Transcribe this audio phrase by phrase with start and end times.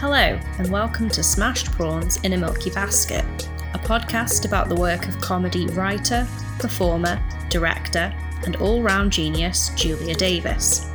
[0.00, 3.24] Hello, and welcome to Smashed Prawns in a Milky Basket,
[3.74, 6.24] a podcast about the work of comedy writer,
[6.60, 8.14] performer, director,
[8.44, 10.88] and all round genius Julia Davis.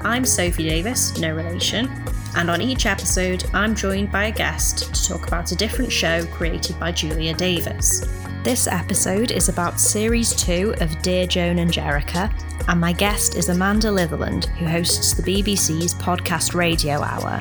[0.00, 1.88] I'm Sophie Davies, no relation,
[2.34, 6.26] and on each episode, I'm joined by a guest to talk about a different show
[6.26, 8.12] created by Julia Davis.
[8.42, 12.32] This episode is about Series 2 of Dear Joan and Jericha,
[12.66, 17.40] and my guest is Amanda Litherland, who hosts the BBC's podcast radio hour.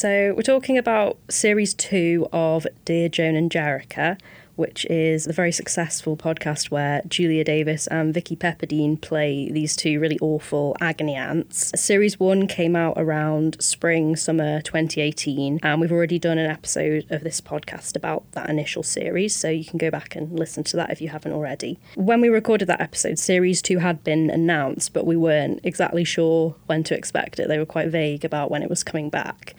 [0.00, 4.18] So, we're talking about series two of Dear Joan and Jericha,
[4.56, 10.00] which is the very successful podcast where Julia Davis and Vicki Pepperdine play these two
[10.00, 11.78] really awful agony aunts.
[11.78, 17.22] Series one came out around spring, summer 2018, and we've already done an episode of
[17.22, 20.88] this podcast about that initial series, so you can go back and listen to that
[20.88, 21.78] if you haven't already.
[21.94, 26.56] When we recorded that episode, series two had been announced, but we weren't exactly sure
[26.64, 27.48] when to expect it.
[27.48, 29.54] They were quite vague about when it was coming back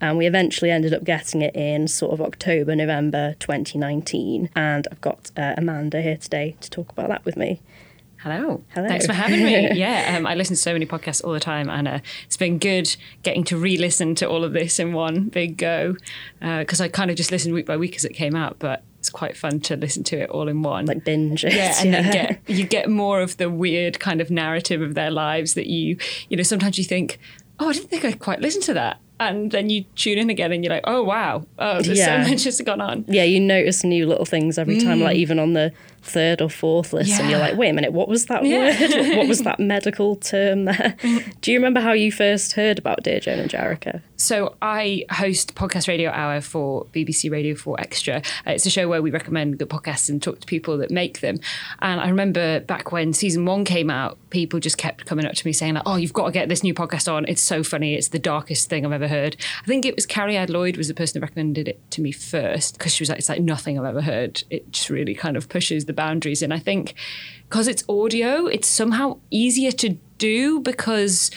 [0.00, 4.50] and we eventually ended up getting it in sort of October, November 2019.
[4.56, 7.60] And I've got uh, Amanda here today to talk about that with me.
[8.22, 8.62] Hello.
[8.74, 8.86] Hello.
[8.86, 9.72] Thanks for having me.
[9.74, 12.58] yeah, um, I listen to so many podcasts all the time, and uh, it's been
[12.58, 15.96] good getting to re-listen to all of this in one big go
[16.38, 18.82] because uh, I kind of just listened week by week as it came out, but
[18.98, 20.84] it's quite fun to listen to it all in one.
[20.84, 21.46] Like binge.
[21.46, 22.02] It, yeah, and yeah.
[22.02, 25.66] you get you get more of the weird kind of narrative of their lives that
[25.68, 25.96] you
[26.28, 27.18] you know sometimes you think,
[27.58, 30.50] oh, I didn't think I quite listened to that and then you tune in again
[30.50, 32.24] and you're like, oh wow, oh, there's yeah.
[32.24, 33.04] so much has gone on.
[33.06, 35.20] Yeah, you notice new little things every time, like mm.
[35.20, 37.20] even on the third or fourth list, yeah.
[37.20, 38.80] and you're like, wait a minute, what was that yeah.
[38.80, 39.16] word?
[39.16, 40.96] what was that medical term there?
[41.40, 44.02] Do you remember how you first heard about Dear Joan and Jericha?
[44.16, 48.16] So I host podcast radio hour for BBC Radio 4 Extra.
[48.46, 51.20] Uh, it's a show where we recommend good podcasts and talk to people that make
[51.20, 51.38] them.
[51.80, 55.46] And I remember back when season one came out, people just kept coming up to
[55.46, 57.24] me saying like, "Oh, you've got to get this new podcast on.
[57.28, 57.94] It's so funny.
[57.94, 60.94] It's the darkest thing I've ever heard." I think it was Cariad Lloyd was the
[60.94, 63.86] person who recommended it to me first because she was like, "It's like nothing I've
[63.86, 64.44] ever heard.
[64.50, 66.94] It just really kind of pushes the boundaries." And I think
[67.48, 71.30] because it's audio, it's somehow easier to do because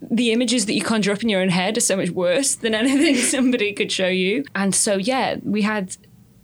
[0.00, 2.74] the images that you conjure up in your own head are so much worse than
[2.82, 4.44] anything somebody could show you.
[4.54, 5.96] And so, yeah, we had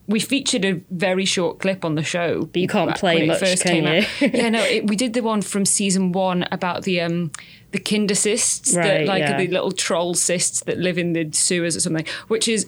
[0.06, 2.46] we featured a very short clip on the show.
[2.46, 4.06] But you can't play much, first can you?
[4.32, 7.30] yeah, no, it, we did the one from season one about the um
[7.72, 9.36] the kinder cysts, right, the, like yeah.
[9.36, 12.66] the little troll cysts that live in the sewers or something, which is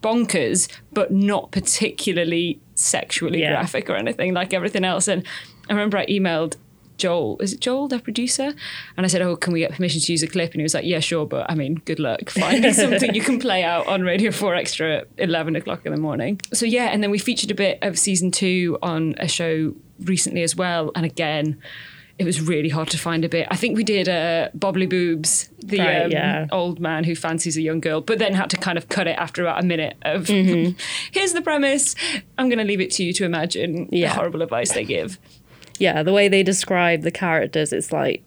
[0.00, 3.50] bonkers, but not particularly sexually yeah.
[3.50, 5.08] graphic or anything like everything else.
[5.08, 5.26] And
[5.68, 6.56] I remember I emailed
[7.00, 8.52] Joel, is it Joel, the producer?
[8.96, 10.52] And I said, Oh, can we get permission to use a clip?
[10.52, 13.40] And he was like, Yeah, sure, but I mean, good luck finding something you can
[13.40, 16.40] play out on Radio 4 Extra at 11 o'clock in the morning.
[16.52, 20.42] So, yeah, and then we featured a bit of season two on a show recently
[20.42, 20.92] as well.
[20.94, 21.60] And again,
[22.20, 23.48] it was really hard to find a bit.
[23.50, 26.46] I think we did uh, Bobbly Boobs, the right, um, yeah.
[26.52, 29.18] old man who fancies a young girl, but then had to kind of cut it
[29.18, 30.78] after about a minute of mm-hmm.
[31.12, 31.94] here's the premise.
[32.36, 34.08] I'm going to leave it to you to imagine yeah.
[34.08, 35.18] the horrible advice they give
[35.80, 38.22] yeah, the way they describe the characters, it's like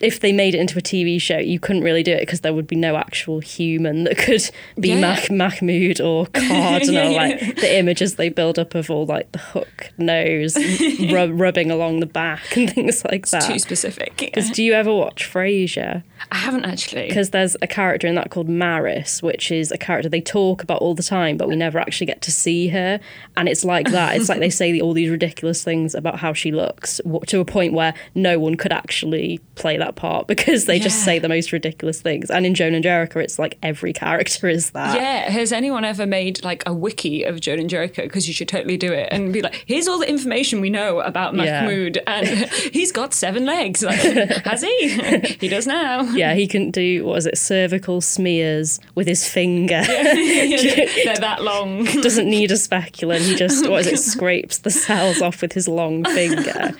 [0.00, 2.52] if they made it into a TV show, you couldn't really do it because there
[2.52, 4.42] would be no actual human that could
[4.78, 5.00] be yeah.
[5.00, 6.94] Mac- Mahmoud or Cardinal.
[6.94, 7.16] yeah, yeah.
[7.16, 10.56] Like the images they build up of all like the hook nose
[11.12, 13.44] rub- rubbing along the back and things like that.
[13.44, 14.16] too specific.
[14.16, 16.02] Because do you ever watch Frasier?
[16.32, 17.06] I haven't actually.
[17.08, 20.80] Because there's a character in that called Maris, which is a character they talk about
[20.80, 22.98] all the time, but we never actually get to see her.
[23.36, 24.16] And it's like that.
[24.16, 27.74] It's like they say all these ridiculous things about how she looks to a point
[27.74, 30.84] where no one could actually play that part because they yeah.
[30.84, 32.30] just say the most ridiculous things.
[32.30, 34.96] And in Joan and Jericha, it's like every character is that.
[34.96, 35.30] Yeah.
[35.30, 38.02] Has anyone ever made like a wiki of Joan and Jericha?
[38.02, 41.00] Because you should totally do it and be like, here's all the information we know
[41.00, 42.02] about Mahmoud, yeah.
[42.06, 42.28] and
[42.72, 43.82] he's got seven legs.
[43.82, 44.00] Like,
[44.44, 45.20] has he?
[45.40, 46.02] he does now.
[46.02, 49.82] Yeah, he can do what is it, cervical smears with his finger.
[49.86, 51.04] Yeah.
[51.04, 51.84] They're that long.
[51.84, 53.22] Doesn't need a speculum.
[53.22, 56.74] He just what is it, scrapes the cells off with his long finger.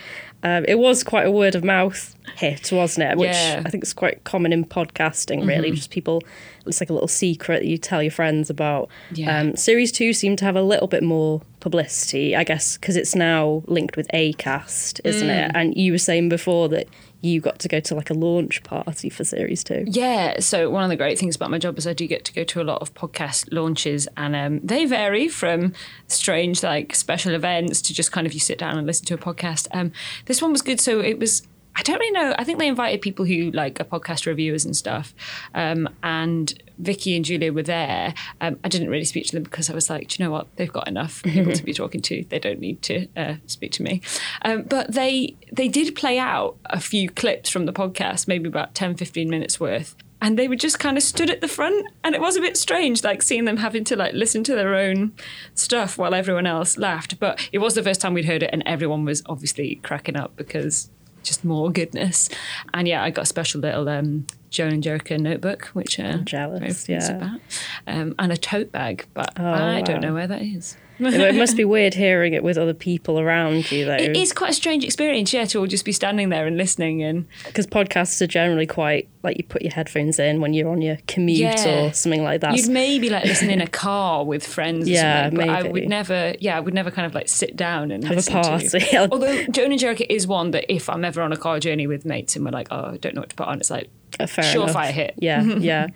[0.45, 3.17] Um, it was quite a word of mouth hit, wasn't it?
[3.17, 3.63] Which yeah.
[3.65, 5.69] I think is quite common in podcasting, really.
[5.69, 5.77] Mm-hmm.
[5.77, 6.23] Just people,
[6.67, 8.91] it's like a little secret that you tell your friends about.
[9.13, 9.39] Yeah.
[9.39, 13.15] Um, series two seemed to have a little bit more publicity, I guess, because it's
[13.15, 15.47] now linked with ACAST, isn't mm.
[15.47, 15.53] it?
[15.55, 16.89] And you were saying before that
[17.25, 19.85] you got to go to like a launch party for series two.
[19.87, 20.41] Yeah.
[20.41, 22.45] So one of the great things about my job is I do get to go
[22.45, 25.73] to a lot of podcast launches, and um, they vary from
[26.07, 29.19] strange like special events to just kind of you sit down and listen to a
[29.19, 29.69] podcast.
[29.73, 29.93] Um,
[30.27, 30.81] this one was good.
[30.81, 31.43] So it was
[31.77, 32.35] I don't really know.
[32.39, 35.15] I think they invited people who like are podcast reviewers and stuff.
[35.55, 38.15] Um, and Vicki and Julia were there.
[38.41, 40.55] Um, I didn't really speak to them because I was like, do you know what?
[40.57, 42.25] They've got enough people to be talking to.
[42.29, 44.03] They don't need to uh, speak to me.
[44.43, 48.75] Um, but they they did play out a few clips from the podcast, maybe about
[48.75, 49.97] 10, 15 minutes worth.
[50.21, 52.57] And they were just kind of stood at the front, and it was a bit
[52.57, 55.13] strange, like seeing them having to like listen to their own
[55.55, 57.21] stuff while everyone else laughed.
[57.21, 60.35] But it was the first time we'd heard it, and everyone was obviously cracking up
[60.35, 60.89] because
[61.25, 62.29] just more goodness.
[62.73, 66.25] And yeah, I got a special little um, Joan and Jericha notebook, which uh, I'm
[66.25, 67.41] jealous, yeah, about,
[67.87, 69.83] um, and a tote bag, but oh, I wow.
[69.83, 73.71] don't know where that is it must be weird hearing it with other people around
[73.71, 73.95] you, though.
[73.95, 77.03] It is quite a strange experience, yeah, to all just be standing there and listening.
[77.03, 80.83] And because podcasts are generally quite like you put your headphones in when you're on
[80.83, 81.87] your commute yeah.
[81.87, 82.57] or something like that.
[82.57, 84.89] You'd maybe like listen in a car with friends.
[84.89, 85.49] yeah, maybe.
[85.49, 86.35] I would never.
[86.41, 88.97] Yeah, I would never kind of like sit down and have a party.
[88.97, 92.05] Although Joan and Jericha is one that if I'm ever on a car journey with
[92.05, 94.25] mates and we're like, oh, I don't know what to put on, it's like uh,
[94.25, 95.15] a surefire hit.
[95.19, 95.89] Yeah, yeah.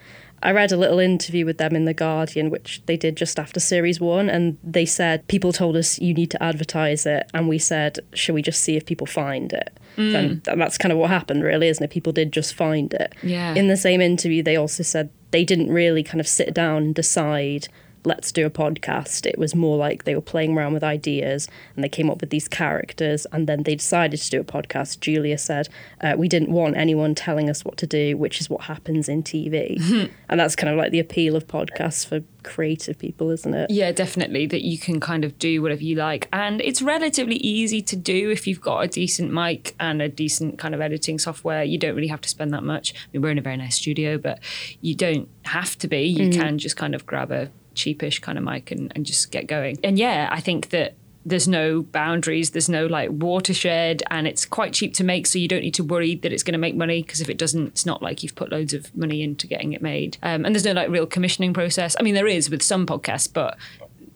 [0.43, 3.61] I read a little interview with them in The Guardian, which they did just after
[3.61, 7.59] series one, and they said people told us you need to advertise it, and we
[7.59, 9.77] said, should we just see if people find it?
[9.97, 10.15] Mm.
[10.15, 11.91] And, and that's kind of what happened, really, isn't it?
[11.91, 13.15] People did just find it.
[13.23, 13.55] Yeah.
[13.55, 16.95] In the same interview, they also said they didn't really kind of sit down and
[16.95, 17.69] decide
[18.05, 19.27] let's do a podcast.
[19.27, 22.31] It was more like they were playing around with ideas and they came up with
[22.31, 25.01] these characters and then they decided to do a podcast.
[25.01, 25.69] Julia said,
[26.01, 29.23] uh, We didn't want anyone telling us what to do, which is what happens in
[29.23, 29.81] TV.
[30.29, 33.71] and that's kind of like the appeal of podcasts for creative people, isn't it?
[33.71, 34.47] Yeah, definitely.
[34.47, 36.29] That you can kind of do whatever you like.
[36.33, 40.59] And it's relatively easy to do if you've got a decent mic and a decent
[40.59, 41.63] kind of editing software.
[41.63, 42.95] You don't really have to spend that much.
[42.95, 44.41] I mean, we're in a very nice studio, but
[44.81, 46.03] you don't have to be.
[46.03, 46.41] You mm-hmm.
[46.41, 49.79] can just kind of grab a cheapish kind of mic and, and just get going.
[49.83, 50.95] And yeah, I think that
[51.25, 55.49] there's no boundaries, there's no like watershed, and it's quite cheap to make, so you
[55.49, 57.87] don't need to worry that it's going to make money because if it doesn't, it's
[57.87, 60.17] not like you've put loads of money into getting it made.
[60.23, 61.97] Um, and there's no like real commissioning process.
[61.99, 63.59] I mean, there is with some podcasts, but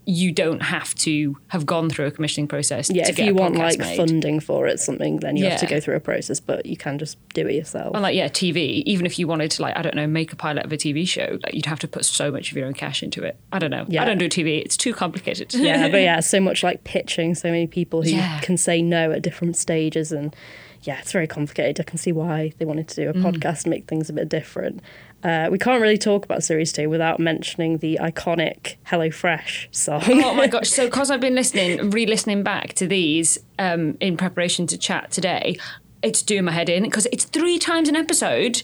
[0.05, 2.91] you don't have to have gone through a commissioning process.
[2.91, 3.97] Yeah, if you want like made.
[3.97, 5.51] funding for it, something, then you yeah.
[5.51, 7.95] have to go through a process, but you can just do it yourself.
[7.95, 10.37] And like, yeah, TV, even if you wanted to, like, I don't know, make a
[10.37, 12.75] pilot of a TV show, like, you'd have to put so much of your own
[12.75, 13.37] cash into it.
[13.53, 13.87] I don't know.
[13.89, 14.03] Yeah.
[14.03, 15.55] I don't do TV, it's too complicated.
[15.55, 18.41] yeah, but yeah, so much like pitching, so many people who yeah.
[18.41, 20.35] can say no at different stages and
[20.83, 21.81] yeah, it's very complicated.
[21.81, 23.23] I can see why they wanted to do a mm.
[23.23, 24.81] podcast and make things a bit different.
[25.23, 30.03] Uh, we can't really talk about series two without mentioning the iconic Hello Fresh song.
[30.07, 30.69] oh my gosh!
[30.69, 35.57] So, because I've been listening, re-listening back to these um, in preparation to chat today,
[36.03, 38.63] it's doing my head in because it's three times an episode,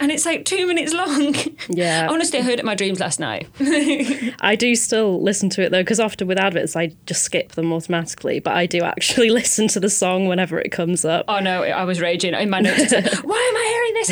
[0.00, 1.34] and it's like two minutes long.
[1.68, 2.08] Yeah.
[2.10, 3.48] Honestly, I heard it in my dreams last night.
[4.40, 7.72] I do still listen to it though, because often with adverts, I just skip them
[7.72, 8.40] automatically.
[8.40, 11.24] But I do actually listen to the song whenever it comes up.
[11.28, 12.88] Oh no, I was raging in my notes.
[12.90, 14.10] Said, Why am I hearing this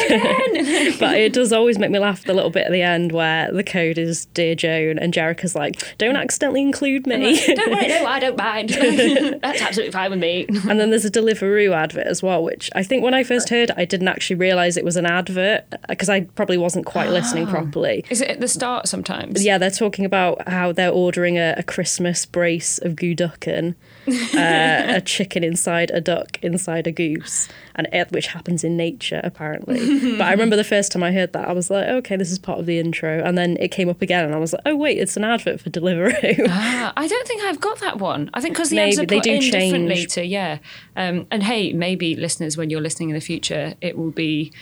[0.90, 0.98] again?
[0.98, 3.64] but it does always make me laugh the little bit at the end where the
[3.64, 7.16] code is Dear Joan and Jericha's like, "Don't accidentally include me."
[7.46, 8.70] Like, don't worry, no, I don't mind.
[8.70, 10.46] That's absolutely fine with me.
[10.68, 13.70] and then there's a Deliveroo advert as well, which I think when I first heard,
[13.76, 17.50] I didn't actually realise it was an advert because I probably wasn't quite listening ah.
[17.50, 18.04] properly.
[18.10, 19.44] Is it at the start sometimes?
[19.44, 23.74] Yeah, they're talking about how they're ordering a, a Christmas brace of gooducken,
[24.08, 29.20] uh, a chicken inside a duck inside a goose, and it, which happens in nature
[29.24, 30.16] apparently.
[30.16, 32.38] but I remember the first time I heard that, I was like, okay, this is
[32.38, 34.76] part of the intro, and then it came up again, and I was like, oh
[34.76, 36.46] wait, it's an advert for Deliveroo.
[36.48, 38.30] ah, I don't think I've got that one.
[38.34, 39.52] I think because the maybe, ads are put in change.
[39.52, 40.58] differently to yeah.
[40.96, 44.52] Um, and hey, maybe listeners, when you're listening in the future, it will be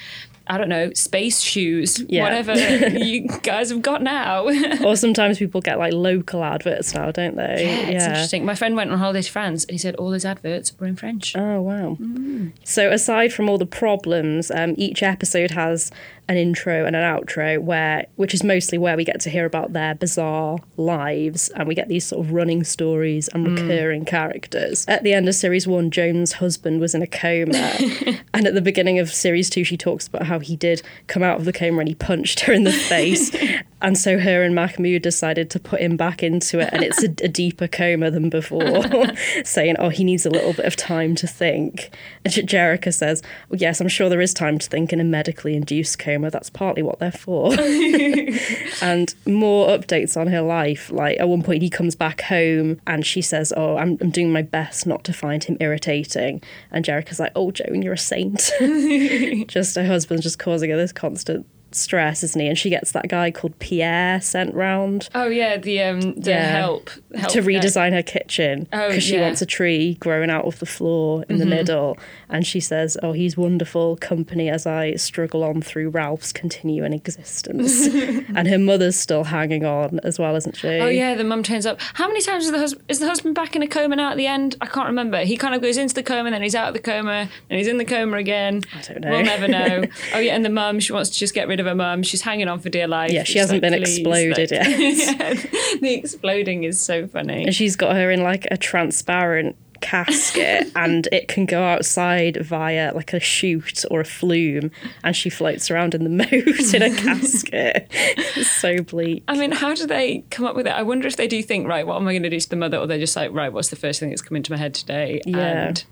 [0.47, 2.23] I don't know, space shoes, yeah.
[2.23, 2.55] whatever
[2.99, 4.47] you guys have got now.
[4.85, 7.65] or sometimes people get like local adverts now, don't they?
[7.65, 8.45] Yeah, yeah, it's interesting.
[8.45, 10.97] My friend went on holiday to France and he said all his adverts were in
[10.97, 11.35] French.
[11.35, 11.97] Oh, wow.
[11.99, 12.53] Mm.
[12.63, 15.91] So, aside from all the problems, um, each episode has
[16.29, 19.73] an intro and an outro where which is mostly where we get to hear about
[19.73, 23.61] their bizarre lives and we get these sort of running stories and mm.
[23.61, 24.07] recurring mm.
[24.07, 24.85] characters.
[24.89, 27.77] At the end of series 1 Joan's husband was in a coma
[28.35, 31.39] and at the beginning of series 2 she talks about how he did come out
[31.39, 33.35] of the coma and he punched her in the face
[33.85, 37.07] and so her and Mahmoud decided to put him back into it and it's a,
[37.25, 38.83] a deeper coma than before
[39.45, 41.91] saying oh he needs a little bit of time to think
[42.25, 45.55] and Jericha says well, yes I'm sure there is time to think in a medically
[45.55, 46.31] induced coma.
[46.31, 47.53] That's partly what they're for.
[48.83, 50.91] and more updates on her life.
[50.91, 54.33] Like at one point, he comes back home and she says, "Oh, I'm, I'm doing
[54.33, 58.51] my best not to find him irritating." And Jericha's like, "Oh, Joan, you're a saint."
[59.49, 62.49] just her husband's just causing her this constant stress, isn't he?
[62.49, 65.09] And she gets that guy called Pierre sent round.
[65.15, 66.53] Oh yeah, the um the yeah.
[66.53, 69.23] help, help to redesign her kitchen because oh, she yeah.
[69.23, 71.39] wants a tree growing out of the floor in mm-hmm.
[71.39, 71.99] the middle,
[72.35, 77.87] and she says, "Oh, he's wonderful company as I struggle on through Ralph's continuing existence."
[78.35, 80.69] and her mother's still hanging on as well, isn't she?
[80.69, 81.81] Oh yeah, the mum turns up.
[81.95, 84.17] How many times is the husband is the husband back in a coma now at
[84.17, 84.57] the end?
[84.61, 85.21] I can't remember.
[85.21, 87.59] He kind of goes into the coma, and then he's out of the coma, and
[87.59, 88.63] he's in the coma again.
[88.75, 89.11] I don't know.
[89.11, 89.85] We'll never know.
[90.15, 92.03] oh yeah, and the mum, she wants to just get rid of her mum.
[92.03, 93.13] She's hanging on for dear life.
[93.13, 94.79] Yeah, she hasn't like, been exploded like, yet.
[94.81, 97.45] yeah, the exploding is so funny.
[97.45, 102.93] And she's got her in like a transparent casket and it can go outside via
[102.95, 104.71] like a chute or a flume
[105.05, 107.87] and she floats around in the moat in a casket.
[107.93, 109.23] It's so bleak.
[109.29, 110.73] I mean, how do they come up with it?
[110.73, 112.57] I wonder if they do think, right, what am I going to do to the
[112.57, 112.79] mother?
[112.79, 115.21] Or they're just like, right, what's the first thing that's come into my head today?
[115.27, 115.67] Yeah.
[115.69, 115.85] And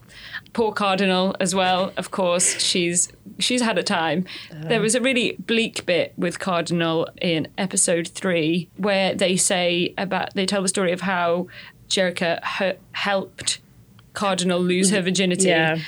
[0.55, 4.25] poor Cardinal as well, of course, she's she's had a time.
[4.51, 4.69] Uh.
[4.69, 10.35] There was a really bleak bit with Cardinal in episode three where they say about
[10.35, 11.49] they tell the story of how
[11.89, 13.61] Jericha helped
[14.15, 15.49] Cardinal lose her virginity.
[15.49, 15.79] Yeah.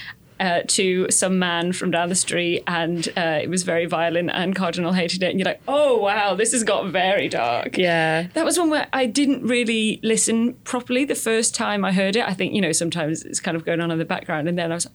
[0.40, 4.56] Uh, to some man from down the street, and uh, it was very violent, and
[4.56, 5.30] Cardinal hated it.
[5.30, 7.78] And you're like, oh wow, this has got very dark.
[7.78, 12.16] Yeah, that was one where I didn't really listen properly the first time I heard
[12.16, 12.26] it.
[12.26, 14.72] I think you know sometimes it's kind of going on in the background, and then
[14.72, 14.94] I was, like,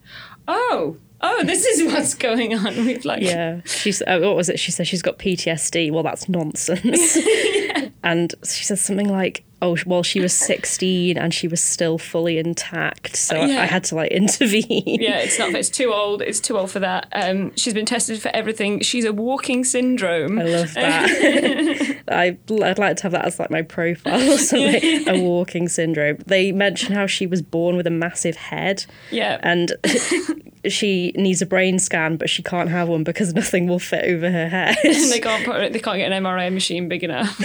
[0.50, 2.86] oh, oh, this is what's going on.
[2.86, 4.60] We've like, yeah, she's uh, what was it?
[4.60, 5.92] She said she's got PTSD.
[5.92, 7.16] Well, that's nonsense.
[7.26, 7.90] yeah.
[8.04, 12.38] And she says something like, oh well she was 16 and she was still fully
[12.38, 13.60] intact so yeah.
[13.60, 15.02] I, I, had to like intervene.
[15.02, 17.08] Yeah it's not it's too old it's too old for that.
[17.12, 18.82] Um, she's been tested for everything.
[18.82, 20.40] She's a walking syndrome.
[20.40, 21.98] I love that.
[22.10, 24.82] I, i'd like to have that as like my profile or something.
[24.82, 25.12] Yeah.
[25.12, 26.18] a walking syndrome.
[26.26, 28.86] They mention how she was born with a massive head.
[29.12, 29.40] Yeah.
[29.42, 29.74] And
[30.68, 34.30] she needs a brain scan, but she can't have one because nothing will fit over
[34.30, 34.78] her head.
[34.84, 37.42] they can't put, they can't get an MRI machine big enough.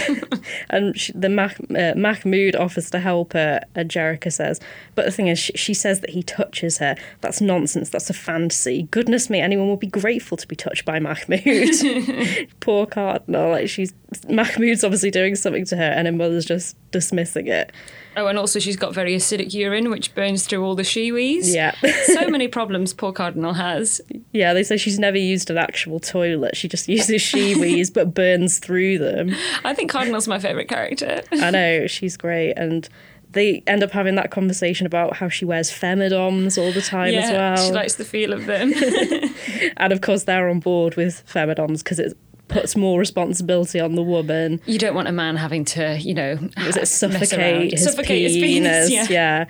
[0.69, 4.59] and she, the Mac, uh, Mahmoud offers to help her, uh, and Jericha says,
[4.93, 6.95] but the thing is, she, she, says that he touches her.
[7.21, 7.89] That's nonsense.
[7.89, 8.83] That's a fantasy.
[8.91, 12.47] Goodness me, anyone will be grateful to be touched by Mahmoud.
[12.59, 13.49] Poor Cardinal.
[13.49, 13.93] Like she's
[14.29, 17.71] Mahmoud's obviously doing something to her, and her mother's just dismissing it.
[18.17, 21.53] Oh, and also she's got very acidic urine, which burns through all the Shewees.
[21.53, 21.75] Yeah.
[22.05, 24.01] so many problems poor Cardinal has.
[24.31, 26.55] Yeah, they say she's never used an actual toilet.
[26.55, 29.35] She just uses Shewees, but burns through them.
[29.63, 31.21] I think Cardinal's my favourite character.
[31.31, 32.53] I know, she's great.
[32.53, 32.87] And
[33.31, 37.19] they end up having that conversation about how she wears femidoms all the time yeah,
[37.19, 37.67] as well.
[37.67, 38.71] She likes the feel of them.
[39.77, 42.15] and of course, they're on board with femidoms because it's
[42.47, 44.61] puts more responsibility on the woman.
[44.65, 48.33] You don't want a man having to, you know, is it suffocate his suffocate penis?
[48.33, 49.07] His penis yeah.
[49.09, 49.45] yeah.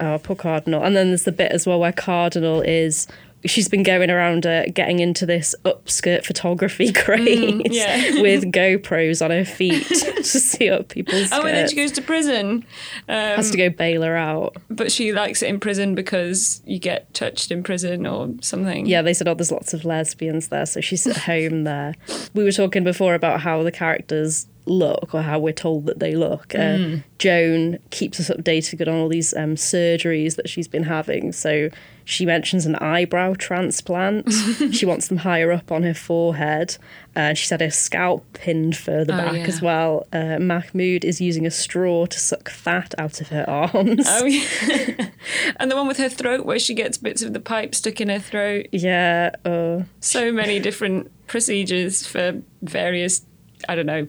[0.00, 0.82] Oh, poor Cardinal.
[0.82, 3.06] And then there's the bit as well where Cardinal is
[3.44, 8.20] she's been going around uh, getting into this upskirt photography craze mm, yeah.
[8.20, 11.42] with GoPros on her feet to see up people's skirts.
[11.42, 12.64] Oh, and then she goes to prison.
[13.08, 14.56] Um, Has to go bail her out.
[14.68, 18.86] But she likes it in prison because you get touched in prison or something.
[18.86, 21.94] Yeah, they said, oh, there's lots of lesbians there, so she's at home there.
[22.34, 26.14] We were talking before about how the characters look or how we're told that they
[26.14, 26.54] look.
[26.54, 27.04] Uh, mm.
[27.18, 31.32] Joan keeps us updated on all these um, surgeries that she's been having.
[31.32, 31.68] So
[32.04, 34.32] she mentions an eyebrow transplant.
[34.72, 36.76] she wants them higher up on her forehead.
[37.14, 39.46] Uh, she's had her scalp pinned further oh, back yeah.
[39.46, 40.06] as well.
[40.12, 44.06] Uh, Mahmoud is using a straw to suck fat out of her arms.
[44.08, 45.10] Oh, yeah.
[45.56, 48.08] and the one with her throat where she gets bits of the pipe stuck in
[48.08, 48.66] her throat.
[48.72, 49.30] Yeah.
[49.44, 53.24] Uh, so many different procedures for various,
[53.68, 54.08] I don't know,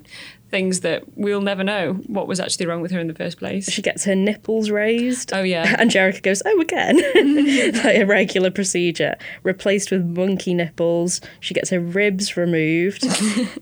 [0.52, 3.72] things that we'll never know what was actually wrong with her in the first place.
[3.72, 5.34] She gets her nipples raised.
[5.34, 5.76] Oh, yeah.
[5.82, 6.98] And Jericha goes, oh, again.
[7.84, 9.16] like a regular procedure.
[9.42, 11.22] Replaced with monkey nipples.
[11.40, 13.04] She gets her ribs removed,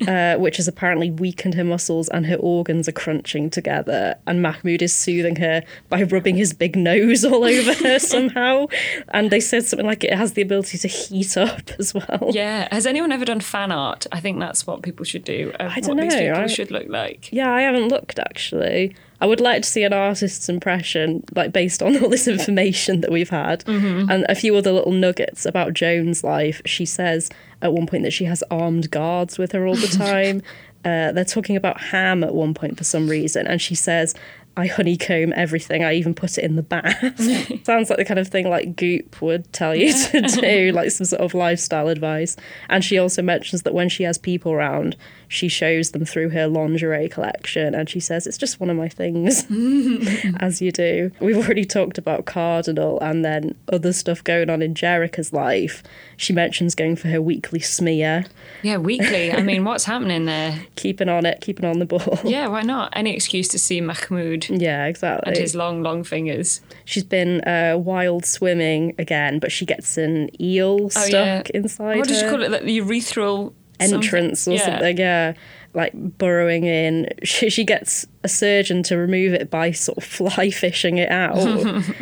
[0.07, 4.15] uh, which has apparently weakened her muscles and her organs are crunching together.
[4.27, 8.65] And Mahmoud is soothing her by rubbing his big nose all over her somehow.
[9.09, 12.31] And they said something like it has the ability to heat up as well.
[12.31, 12.67] Yeah.
[12.71, 14.07] Has anyone ever done fan art?
[14.11, 15.53] I think that's what people should do.
[15.59, 16.03] I don't know.
[16.03, 16.47] These people I...
[16.47, 17.29] should look look like?
[17.31, 18.95] Yeah, I haven't looked actually.
[19.21, 23.11] I would like to see an artist's impression, like based on all this information that
[23.11, 24.09] we've had, mm-hmm.
[24.09, 26.61] and a few other little nuggets about Joan's life.
[26.65, 27.29] She says
[27.61, 30.41] at one point that she has armed guards with her all the time.
[30.85, 34.15] uh, they're talking about ham at one point for some reason, and she says,
[34.59, 35.85] I honeycomb everything.
[35.85, 36.99] I even put it in the bath.
[37.65, 41.05] Sounds like the kind of thing like Goop would tell you to do, like some
[41.05, 42.35] sort of lifestyle advice.
[42.67, 44.97] And she also mentions that when she has people around,
[45.29, 48.89] she shows them through her lingerie collection and she says, It's just one of my
[48.89, 49.45] things,
[50.39, 51.11] as you do.
[51.21, 55.83] We've already talked about Cardinal and then other stuff going on in Jericha's life.
[56.17, 58.25] She mentions going for her weekly smear.
[58.63, 59.31] Yeah, weekly.
[59.31, 60.65] I mean, what's happening there?
[60.75, 62.19] keeping on it, keeping on the ball.
[62.23, 62.91] Yeah, why not?
[62.95, 64.49] Any excuse to see Mahmoud.
[64.49, 65.31] Yeah, exactly.
[65.31, 66.61] And his long, long fingers.
[66.85, 71.43] She's been uh, wild swimming again, but she gets an eel oh, stuck yeah.
[71.53, 71.97] inside.
[71.97, 72.49] What did you call it?
[72.49, 74.65] Like the urethral entrance or yeah.
[74.65, 74.97] something.
[74.97, 75.33] Yeah,
[75.73, 77.09] like burrowing in.
[77.23, 80.03] She, she gets a surgeon to remove it by sort of
[80.37, 81.37] fly fishing it out,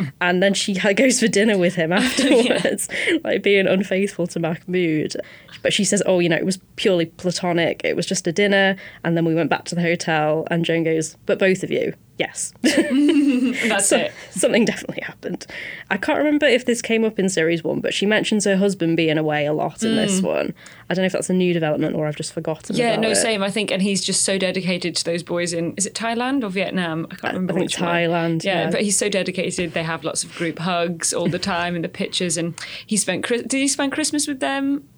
[0.20, 3.18] and then she goes for dinner with him afterwards, yeah.
[3.24, 5.16] like being unfaithful to Mahmoud.
[5.62, 7.80] But she says, "Oh, you know, it was purely platonic.
[7.84, 10.84] It was just a dinner, and then we went back to the hotel." And Joan
[10.84, 12.52] goes, "But both of you." yes.
[12.62, 14.12] That's so, it.
[14.30, 15.46] Something definitely happened.
[15.90, 18.96] I can't remember if this came up in series one, but she mentions her husband
[18.96, 19.96] being away a lot in mm.
[19.96, 20.52] this one.
[20.90, 22.76] I don't know if that's a new development or I've just forgotten.
[22.76, 23.16] Yeah, no, it.
[23.16, 23.42] same.
[23.42, 25.74] I think, and he's just so dedicated to those boys in.
[25.76, 27.06] Is it Thailand or Vietnam?
[27.10, 28.44] I can't remember I think Thailand.
[28.44, 29.72] Yeah, yeah, but he's so dedicated.
[29.72, 32.54] They have lots of group hugs all the time in the pictures, and
[32.86, 33.26] he spent.
[33.26, 34.88] Did he spend Christmas with them?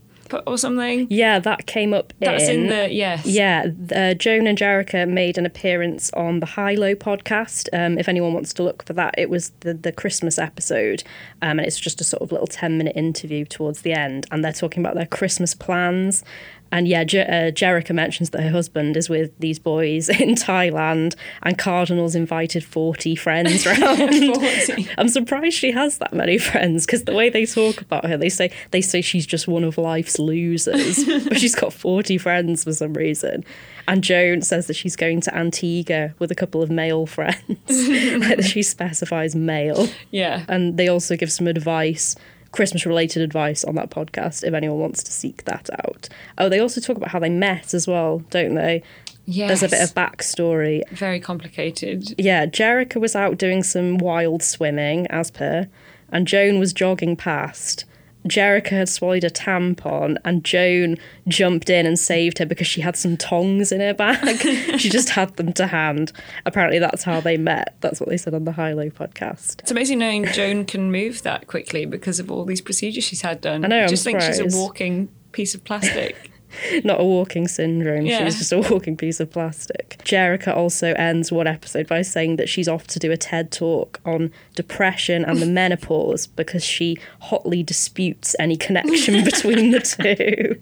[0.46, 1.06] or something.
[1.10, 2.12] Yeah, that came up.
[2.20, 3.26] That's in, in the yes.
[3.26, 7.68] Yeah, uh, Joan and Jericha made an appearance on the High Low podcast.
[7.72, 11.02] Um, if anyone wants to look for that, it was the the Christmas episode,
[11.42, 14.44] um, and it's just a sort of little ten minute interview towards the end, and
[14.44, 16.24] they're talking about their Christmas plans.
[16.72, 21.14] And yeah, Je- uh, Jericha mentions that her husband is with these boys in Thailand,
[21.42, 23.80] and Cardinal's invited 40 friends round.
[23.80, 24.88] 40.
[24.98, 28.28] I'm surprised she has that many friends because the way they talk about her, they
[28.28, 32.72] say they say she's just one of life's losers, but she's got 40 friends for
[32.72, 33.44] some reason.
[33.88, 37.36] And Joan says that she's going to Antigua with a couple of male friends.
[37.68, 39.88] like she specifies male.
[40.12, 40.44] Yeah.
[40.48, 42.14] And they also give some advice
[42.52, 46.08] Christmas related advice on that podcast if anyone wants to seek that out.
[46.38, 48.82] Oh, they also talk about how they met as well, don't they?
[49.26, 49.60] Yes.
[49.60, 50.82] There's a bit of backstory.
[50.90, 52.14] Very complicated.
[52.18, 55.68] Yeah, Jericha was out doing some wild swimming, as per,
[56.10, 57.84] and Joan was jogging past.
[58.26, 60.96] Jericha had swallowed a tampon and Joan
[61.28, 64.38] jumped in and saved her because she had some tongs in her bag.
[64.78, 66.12] she just had them to hand.
[66.44, 67.76] Apparently, that's how they met.
[67.80, 69.60] That's what they said on the High Low podcast.
[69.60, 73.40] It's amazing knowing Joan can move that quickly because of all these procedures she's had
[73.40, 73.64] done.
[73.64, 73.84] I know.
[73.84, 74.42] I just I'm think surprised.
[74.42, 76.29] she's a walking piece of plastic.
[76.84, 78.06] not a walking syndrome.
[78.06, 78.24] Yeah.
[78.24, 80.00] She's just a walking piece of plastic.
[80.04, 84.00] Jericha also ends one episode by saying that she's off to do a TED talk
[84.04, 90.58] on depression and the menopause because she hotly disputes any connection between the two.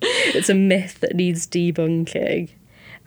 [0.00, 2.50] it's a myth that needs debunking.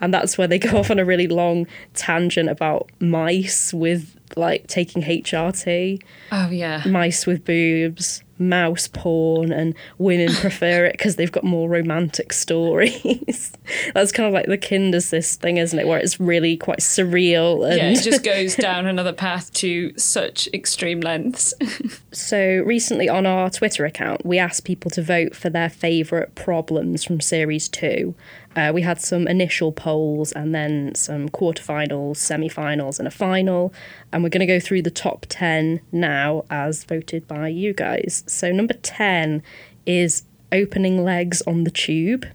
[0.02, 4.68] And that's where they go off on a really long tangent about mice with like
[4.68, 6.02] taking HRT.
[6.32, 6.84] Oh, yeah.
[6.86, 13.52] Mice with boobs mouse porn and women prefer it because they've got more romantic stories.
[13.94, 15.88] That's kind of like the Kindercyst thing, isn't it?
[15.88, 17.70] Where it's really quite surreal.
[17.70, 21.54] And yeah, it just goes down another path to such extreme lengths.
[22.12, 27.04] so recently on our Twitter account, we asked people to vote for their favourite problems
[27.04, 28.16] from series two.
[28.56, 33.74] Uh, we had some initial polls and then some quarterfinals, semi-finals, and a final.
[34.12, 38.24] And we're going to go through the top 10 now as voted by you guys.
[38.32, 39.44] So, number 10
[39.86, 42.26] is opening legs on the tube.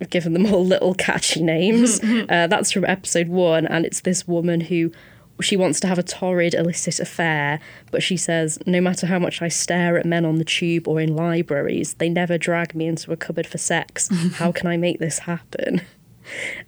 [0.00, 2.00] I've given them all little catchy names.
[2.28, 4.92] uh, that's from episode one, and it's this woman who
[5.40, 9.42] she wants to have a torrid, illicit affair, but she says, No matter how much
[9.42, 13.12] I stare at men on the tube or in libraries, they never drag me into
[13.12, 14.08] a cupboard for sex.
[14.34, 15.82] how can I make this happen?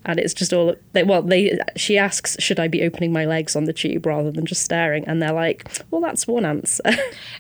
[0.04, 3.56] And it's just all they, well they she asks should i be opening my legs
[3.56, 5.06] on the tube rather than just staring?
[5.06, 6.82] And they're like well that's one answer.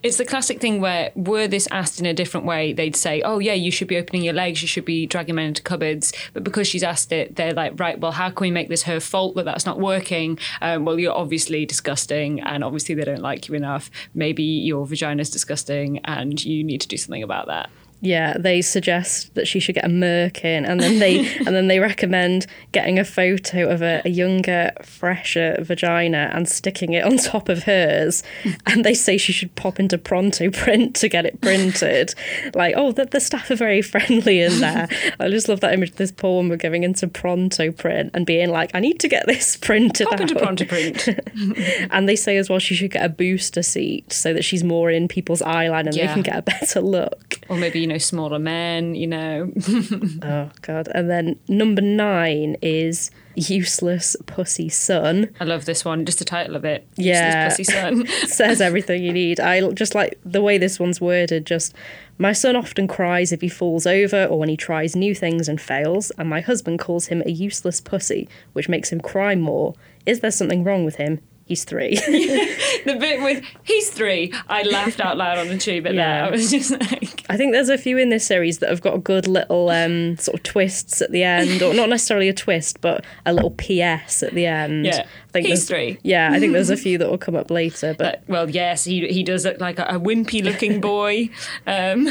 [0.02, 3.38] It's the classic thing where were this asked in a different way they'd say oh
[3.38, 6.12] yeah you should be opening your legs you should be dragging men into cupboards.
[6.32, 9.00] But because she's asked it they're like right well how can we make this her
[9.00, 10.38] fault that that's not working?
[10.60, 13.90] Um, well you're obviously disgusting and obviously they don't like you enough.
[14.14, 19.34] Maybe your vagina's disgusting and you need to do something about that yeah, they suggest
[19.34, 23.04] that she should get a merkin, and then they and then they recommend getting a
[23.04, 28.22] photo of a, a, younger, fresher vagina and sticking it on top of hers.
[28.66, 32.14] And they say she should pop into Prontaprint to get it printed.
[32.54, 34.88] like, oh, the, the staff are very friendly in there.
[35.20, 35.94] I just love that image.
[35.94, 40.08] This poor woman going into Prontaprint and being like, I need to get this printed
[40.08, 40.20] pop out.
[40.20, 41.88] into Prontaprint.
[41.90, 44.90] and they say as well she should get a booster seat so that she's more
[44.90, 46.06] in people's eye line and yeah.
[46.06, 47.40] they can get a better look.
[47.48, 49.52] Or maybe you know know, smaller men, you know.
[50.22, 50.88] oh, God.
[50.94, 55.34] And then number nine is Useless Pussy Son.
[55.40, 56.86] I love this one, just the title of it.
[56.96, 57.46] Yeah.
[57.46, 58.06] Useless Pussy Son.
[58.28, 59.40] Says everything you need.
[59.40, 61.74] I just like the way this one's worded, just
[62.18, 65.60] my son often cries if he falls over or when he tries new things and
[65.60, 69.74] fails, and my husband calls him a useless pussy, which makes him cry more.
[70.06, 71.20] Is there something wrong with him?
[71.44, 71.96] He's three.
[71.96, 76.22] the bit with he's three, I laughed out loud on the tube at yeah.
[76.22, 76.28] that.
[76.28, 79.04] I was just like I think there's a few in this series that have got
[79.04, 83.04] good little um, sort of twists at the end, or not necessarily a twist, but
[83.26, 84.86] a little PS at the end.
[84.86, 85.06] Yeah.
[85.28, 85.98] I think he's three.
[86.02, 87.92] Yeah, I think there's a few that will come up later.
[87.98, 91.28] But well, yes, he he does look like a, a wimpy looking boy.
[91.66, 92.08] Um,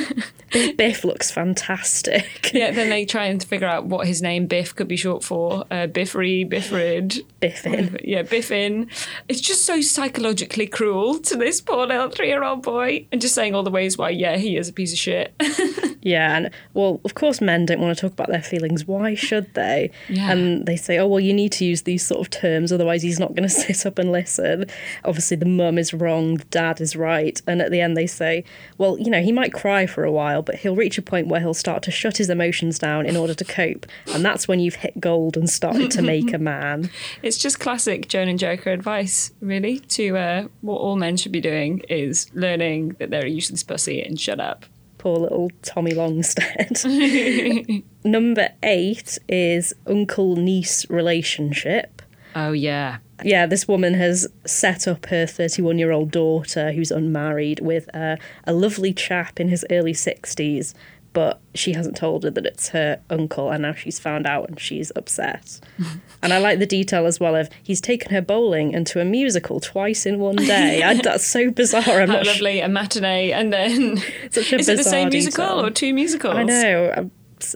[0.51, 2.51] Biff looks fantastic.
[2.53, 5.61] Yeah, then they try and figure out what his name Biff could be short for.
[5.71, 7.23] Uh, Biffry, Biffrid.
[7.39, 7.97] Biffin.
[8.03, 8.89] Yeah, Biffin
[9.27, 13.35] it's just so psychologically cruel to this poor little three year old boy and just
[13.35, 15.33] saying all the ways why, yeah, he is a piece of shit.
[16.01, 18.85] yeah, and well, of course, men don't want to talk about their feelings.
[18.85, 19.91] Why should they?
[20.09, 20.31] Yeah.
[20.31, 23.19] And they say, oh, well, you need to use these sort of terms, otherwise, he's
[23.19, 24.65] not going to sit up and listen.
[25.05, 27.41] Obviously, the mum is wrong, the dad is right.
[27.47, 28.43] And at the end, they say,
[28.77, 31.39] well, you know, he might cry for a while, but he'll reach a point where
[31.39, 33.85] he'll start to shut his emotions down in order to cope.
[34.13, 36.89] And that's when you've hit gold and started to make a man.
[37.21, 41.41] It's just classic Joan and Jericha advice, really, to uh, what all men should be
[41.41, 44.65] doing is learning that they're a useless pussy and shut up.
[44.97, 46.81] Poor little Tommy Longstead.
[48.03, 52.01] Number eight is uncle niece relationship.
[52.35, 52.97] Oh, yeah.
[53.23, 58.17] Yeah, this woman has set up her 31 year old daughter, who's unmarried, with a
[58.47, 60.73] lovely chap in his early 60s
[61.13, 64.59] but she hasn't told her that it's her uncle, and now she's found out and
[64.59, 65.59] she's upset.
[66.21, 69.05] and I like the detail as well of he's taken her bowling and to a
[69.05, 70.81] musical twice in one day.
[70.83, 72.01] I, that's so bizarre.
[72.01, 73.97] I'm How lovely, sh- a matinee, and then
[74.31, 75.21] Such a is it the same detail.
[75.23, 76.35] musical or two musicals?
[76.35, 77.09] I know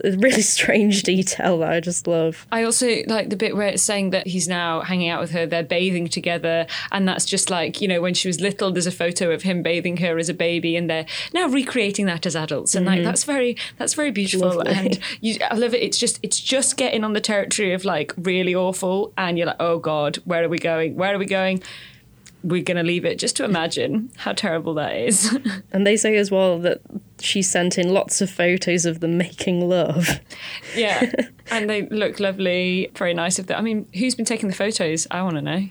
[0.03, 2.45] a really strange detail that I just love.
[2.51, 5.45] I also like the bit where it's saying that he's now hanging out with her,
[5.45, 8.91] they're bathing together, and that's just like, you know, when she was little, there's a
[8.91, 12.75] photo of him bathing her as a baby, and they're now recreating that as adults.
[12.75, 12.97] And mm-hmm.
[12.97, 14.49] like that's very that's very beautiful.
[14.49, 14.71] Lovely.
[14.73, 15.81] And you, I love it.
[15.81, 19.57] It's just it's just getting on the territory of like really awful, and you're like,
[19.59, 20.95] oh God, where are we going?
[20.95, 21.61] Where are we going?
[22.47, 25.37] We're going to leave it just to imagine how terrible that is.
[25.71, 26.81] and they say as well that
[27.19, 30.19] she sent in lots of photos of them making love.
[30.75, 31.11] Yeah,
[31.51, 33.57] and they look lovely, very nice of them.
[33.57, 35.07] I mean, who's been taking the photos?
[35.11, 35.67] I want to know.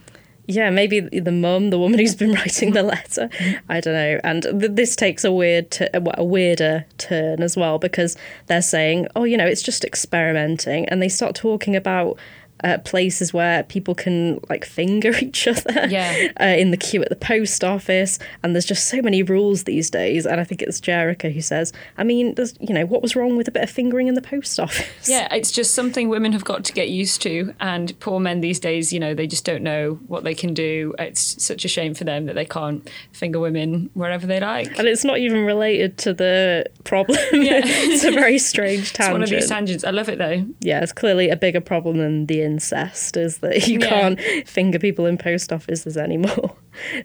[0.48, 3.28] Yeah, maybe the mum, the woman who's been writing the letter.
[3.68, 4.20] I don't know.
[4.22, 9.08] And th- this takes a weird, t- a weirder turn as well because they're saying,
[9.16, 12.18] "Oh, you know, it's just experimenting," and they start talking about
[12.64, 16.32] uh, places where people can like finger each other yeah.
[16.40, 18.18] uh, in the queue at the post office.
[18.42, 20.26] And there's just so many rules these days.
[20.26, 23.36] And I think it's Jericha who says, I mean, there's, you know, what was wrong
[23.36, 25.08] with a bit of fingering in the post office?
[25.08, 27.54] Yeah, it's just something women have got to get used to.
[27.60, 30.94] And poor men these days, you know, they just don't know what they can do.
[30.98, 34.78] It's such a shame for them that they can't finger women wherever they like.
[34.78, 37.18] And it's not even related to the problem.
[37.32, 37.60] Yeah.
[37.64, 39.08] it's a very strange tangent.
[39.08, 39.84] It's one of these tangents.
[39.84, 40.46] I love it though.
[40.60, 43.88] Yeah, it's clearly a bigger problem than the incest is that you yeah.
[43.88, 46.56] can't finger people in post offices anymore.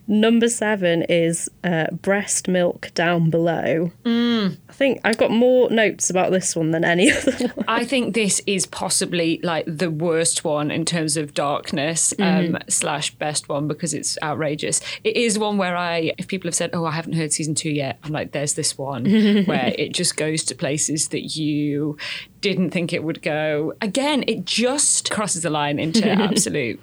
[0.08, 3.92] Number seven is uh, breast milk down below.
[4.04, 4.58] Mm.
[4.70, 7.66] I think I've got more notes about this one than any other one.
[7.68, 12.56] I think this is possibly like the worst one in terms of darkness mm-hmm.
[12.56, 14.82] um, slash best one because it's outrageous.
[15.04, 17.70] It is one where I, if people have said, "Oh, I haven't heard season two
[17.70, 19.06] yet," I'm like, "There's this one
[19.46, 21.98] where it just goes to places that you
[22.42, 26.80] didn't think it would go." Again, it just crosses the line into absolute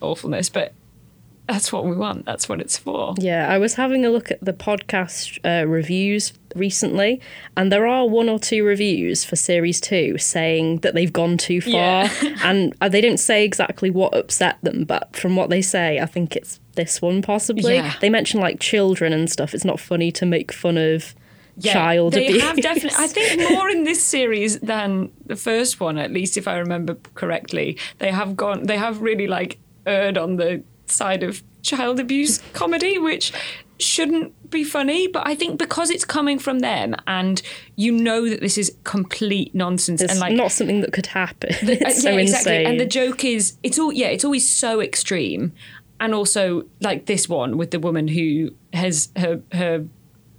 [0.00, 0.72] awfulness, but
[1.48, 2.24] that's what we want.
[2.24, 3.14] That's what it's for.
[3.18, 7.20] Yeah, I was having a look at the podcast uh, reviews recently,
[7.56, 11.60] and there are one or two reviews for series two saying that they've gone too
[11.60, 12.36] far, yeah.
[12.44, 16.06] and uh, they don't say exactly what upset them, but from what they say, I
[16.06, 17.74] think it's this one possibly.
[17.74, 17.94] Yeah.
[18.00, 19.52] They mention like children and stuff.
[19.52, 21.14] It's not funny to make fun of.
[21.58, 22.42] Yeah, child they abuse.
[22.44, 22.96] have definitely.
[22.96, 26.96] I think more in this series than the first one, at least if I remember
[27.12, 27.76] correctly.
[27.98, 28.62] They have gone.
[28.62, 33.32] They have really like erred on the side of child abuse comedy, which
[33.78, 37.42] shouldn't be funny, but I think because it's coming from them and
[37.76, 41.50] you know that this is complete nonsense it's and like not something that could happen.
[41.62, 42.56] The, it's uh, so yeah, exactly.
[42.56, 42.66] Insane.
[42.66, 45.52] And the joke is it's all yeah, it's always so extreme.
[46.00, 49.86] And also like this one with the woman who has her her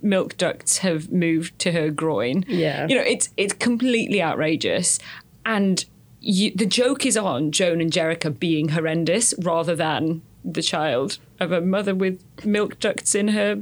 [0.01, 2.43] milk ducts have moved to her groin.
[2.47, 2.87] Yeah.
[2.87, 4.99] You know, it's it's completely outrageous.
[5.45, 5.83] And
[6.19, 11.51] you, the joke is on Joan and Jericha being horrendous rather than the child of
[11.51, 13.61] a mother with milk ducts in her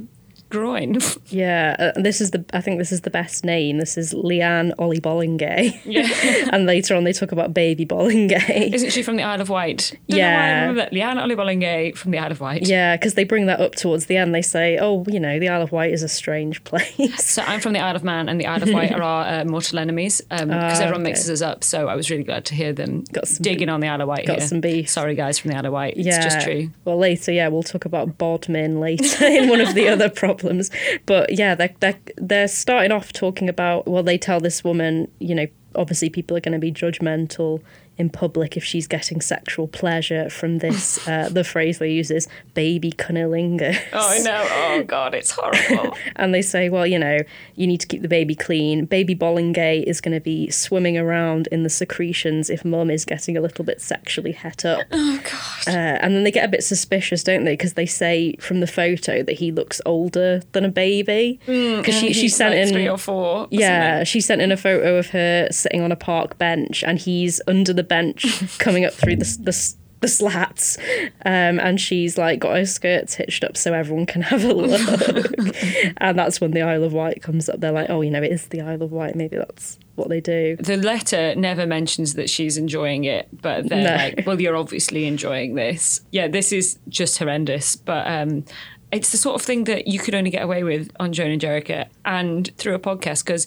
[0.52, 0.98] groin.
[1.28, 2.44] yeah, uh, this is the.
[2.52, 3.78] I think this is the best name.
[3.78, 5.80] This is Leanne Ollie Bollingay.
[5.84, 6.48] Yeah.
[6.52, 8.72] and later on, they talk about baby Bollingay.
[8.72, 9.98] Isn't she from the Isle of Wight?
[10.08, 10.88] Don't yeah.
[10.92, 12.68] Leanne Ollie Bollingay from the Isle of Wight.
[12.68, 14.34] Yeah, because they bring that up towards the end.
[14.34, 17.60] They say, "Oh, you know, the Isle of Wight is a strange place." So I'm
[17.60, 20.20] from the Isle of Man, and the Isle of Wight are our uh, mortal enemies
[20.20, 21.10] because um, uh, everyone okay.
[21.10, 21.64] mixes us up.
[21.64, 23.04] So I was really glad to hear them
[23.40, 24.26] digging on the Isle of Wight.
[24.26, 24.48] Got here.
[24.48, 24.90] some beef.
[24.90, 25.96] Sorry, guys from the Isle of Wight.
[25.96, 26.16] Yeah.
[26.16, 26.70] It's just true.
[26.84, 30.10] Well, later, yeah, we'll talk about bodmin later in one of the other
[30.42, 30.70] problems.
[31.06, 35.34] But yeah, they're, they're, they're starting off talking about, well, they tell this woman, you
[35.34, 37.60] know, obviously people are going to be judgmental
[37.98, 41.00] in public if she's getting sexual pleasure from this.
[41.12, 43.78] Uh, the phrase they use is baby cunnilingus.
[43.92, 44.46] Oh, I know.
[44.50, 45.96] Oh, God, it's horrible.
[46.16, 47.18] and they say, well, you know,
[47.56, 48.84] you need to keep the baby clean.
[48.84, 53.36] Baby Bollingay is going to be swimming around in the secretions if mum is getting
[53.36, 54.86] a little bit sexually het up.
[54.92, 55.74] Oh, God.
[55.74, 57.54] Uh, and then they get a bit suspicious, don't they?
[57.54, 61.40] Because they say from the photo that he looks older than a baby.
[61.46, 62.72] Because mm, she, she sent like in.
[62.72, 63.48] Three or four.
[63.50, 67.40] Yeah, she sent in a photo of her sitting on a park bench and he's
[67.46, 68.24] under the bench
[68.58, 70.76] coming up through the, the, the slats.
[71.24, 75.32] Um, and she's like got her skirts hitched up so everyone can have a look.
[75.98, 77.60] And that's when the Isle of Wight comes up.
[77.60, 79.14] They're like oh you know it is the Isle of Wight.
[79.14, 80.56] Maybe that's what they do.
[80.56, 83.96] The letter never mentions that she's enjoying it but they're no.
[83.96, 86.00] like well you're obviously enjoying this.
[86.10, 88.44] Yeah this is just horrendous but um,
[88.92, 91.40] it's the sort of thing that you could only get away with on Joan and
[91.40, 93.46] Jericha and through a podcast because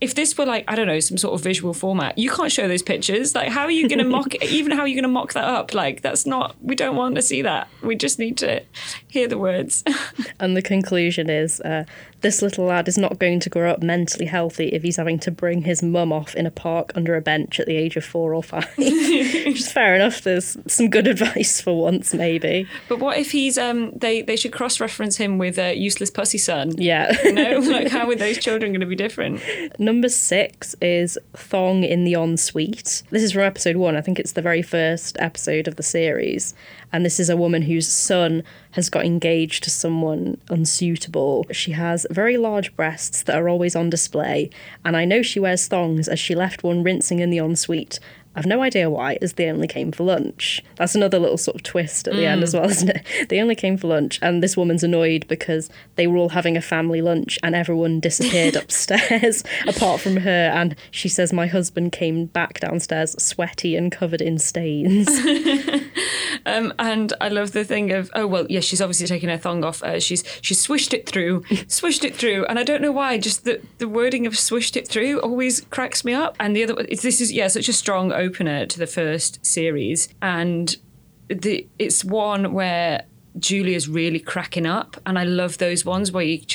[0.00, 2.68] if this were like I don't know some sort of visual format, you can't show
[2.68, 3.34] those pictures.
[3.34, 4.34] Like, how are you going to mock?
[4.42, 5.74] even how are you going to mock that up?
[5.74, 6.56] Like, that's not.
[6.62, 7.68] We don't want to see that.
[7.82, 8.62] We just need to
[9.08, 9.84] hear the words.
[10.40, 11.84] and the conclusion is, uh,
[12.20, 15.30] this little lad is not going to grow up mentally healthy if he's having to
[15.30, 18.34] bring his mum off in a park under a bench at the age of four
[18.34, 18.68] or five.
[18.76, 20.22] Which is fair enough.
[20.22, 22.66] There's some good advice for once, maybe.
[22.88, 23.92] But what if he's um?
[23.92, 26.72] They they should cross reference him with a useless pussy son.
[26.76, 27.16] Yeah.
[27.24, 29.40] You know, like how are those children going to be different?
[29.78, 33.02] Number six is Thong in the Ensuite.
[33.10, 33.96] This is from episode one.
[33.96, 36.54] I think it's the very first episode of the series.
[36.92, 41.46] And this is a woman whose son has got engaged to someone unsuitable.
[41.52, 44.50] She has very large breasts that are always on display,
[44.84, 47.98] and I know she wears thongs as she left one rinsing in the ensuite
[48.38, 50.62] I've no idea why, as they only came for lunch.
[50.76, 52.28] That's another little sort of twist at the mm.
[52.28, 52.60] end as mm.
[52.60, 53.04] well, isn't it?
[53.28, 56.60] They only came for lunch, and this woman's annoyed because they were all having a
[56.60, 60.52] family lunch and everyone disappeared upstairs apart from her.
[60.54, 65.08] And she says, My husband came back downstairs sweaty and covered in stains.
[66.48, 69.64] Um, and I love the thing of, oh, well, yes, she's obviously taken her thong
[69.64, 69.82] off.
[69.82, 72.46] Uh, she's she's swished it through, swished it through.
[72.46, 76.04] And I don't know why, just the, the wording of swished it through always cracks
[76.04, 76.36] me up.
[76.40, 80.76] And the other, this is, yeah, such a strong opener to the first series, and
[81.28, 83.04] the it's one where
[83.38, 86.40] Julia's really cracking up, and I love those ones where you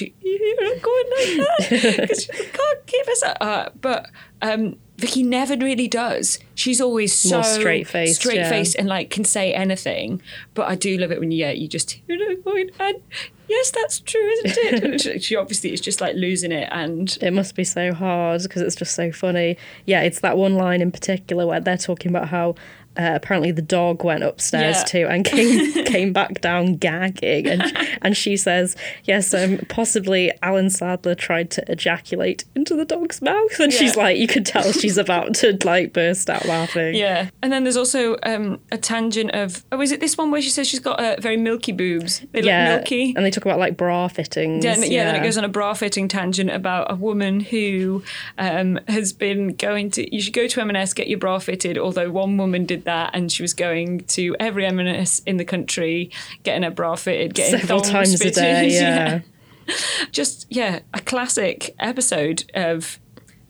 [0.63, 3.37] you're going like that because you can't keep us up.
[3.39, 4.09] Uh, but
[4.41, 6.39] um, Vicki never really does.
[6.55, 8.81] She's always so straight faced, straight faced, yeah.
[8.81, 10.21] and like can say anything.
[10.53, 13.01] But I do love it when you, yeah, you just going, and
[13.49, 15.23] yes, that's true, isn't it?
[15.23, 18.75] she obviously is just like losing it, and it must be so hard because it's
[18.75, 19.57] just so funny.
[19.85, 22.55] Yeah, it's that one line in particular where they're talking about how
[22.97, 24.83] uh, apparently the dog went upstairs yeah.
[24.83, 27.47] too and came came back down gagging.
[27.47, 27.63] And
[28.01, 28.75] and she says
[29.05, 33.59] yes um possibly Alan Sadler tried to ejaculate into the dog's mouth.
[33.59, 33.79] And yeah.
[33.79, 36.95] she's like you could tell she's about to like burst out laughing.
[36.95, 37.29] Yeah.
[37.41, 40.49] And then there's also um a tangent of oh is it this one where she
[40.49, 42.23] says she's got uh, very milky boobs?
[42.31, 43.13] They yeah, look milky.
[43.15, 44.63] And they talk about like bra fittings.
[44.63, 48.03] Yeah, yeah, yeah then it goes on a bra fitting tangent about a woman who
[48.37, 52.11] um has been going to you should go to M&S get your bra fitted although
[52.11, 56.11] one woman did that, and she was going to every M&S in the country,
[56.43, 58.37] getting her bra fitted, getting several times fitted.
[58.37, 58.69] a day.
[58.73, 59.21] Yeah.
[59.67, 59.75] yeah.
[60.11, 62.99] Just yeah, a classic episode of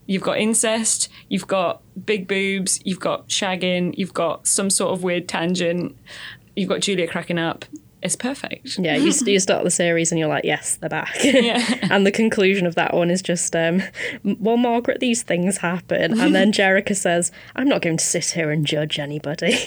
[0.06, 5.04] you've got incest, you've got big boobs, you've got shagging, you've got some sort of
[5.04, 5.98] weird tangent,
[6.56, 7.66] you've got Julia cracking up,
[8.04, 8.78] it's perfect.
[8.78, 11.16] Yeah, you, you start the series and you're like, yes, they're back.
[11.24, 11.64] Yeah.
[11.90, 13.82] and the conclusion of that one is just, um,
[14.24, 16.20] well, Margaret, these things happen.
[16.20, 19.58] And then Jericha says, I'm not going to sit here and judge anybody.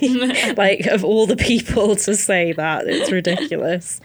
[0.56, 4.00] like, of all the people to say that, it's ridiculous.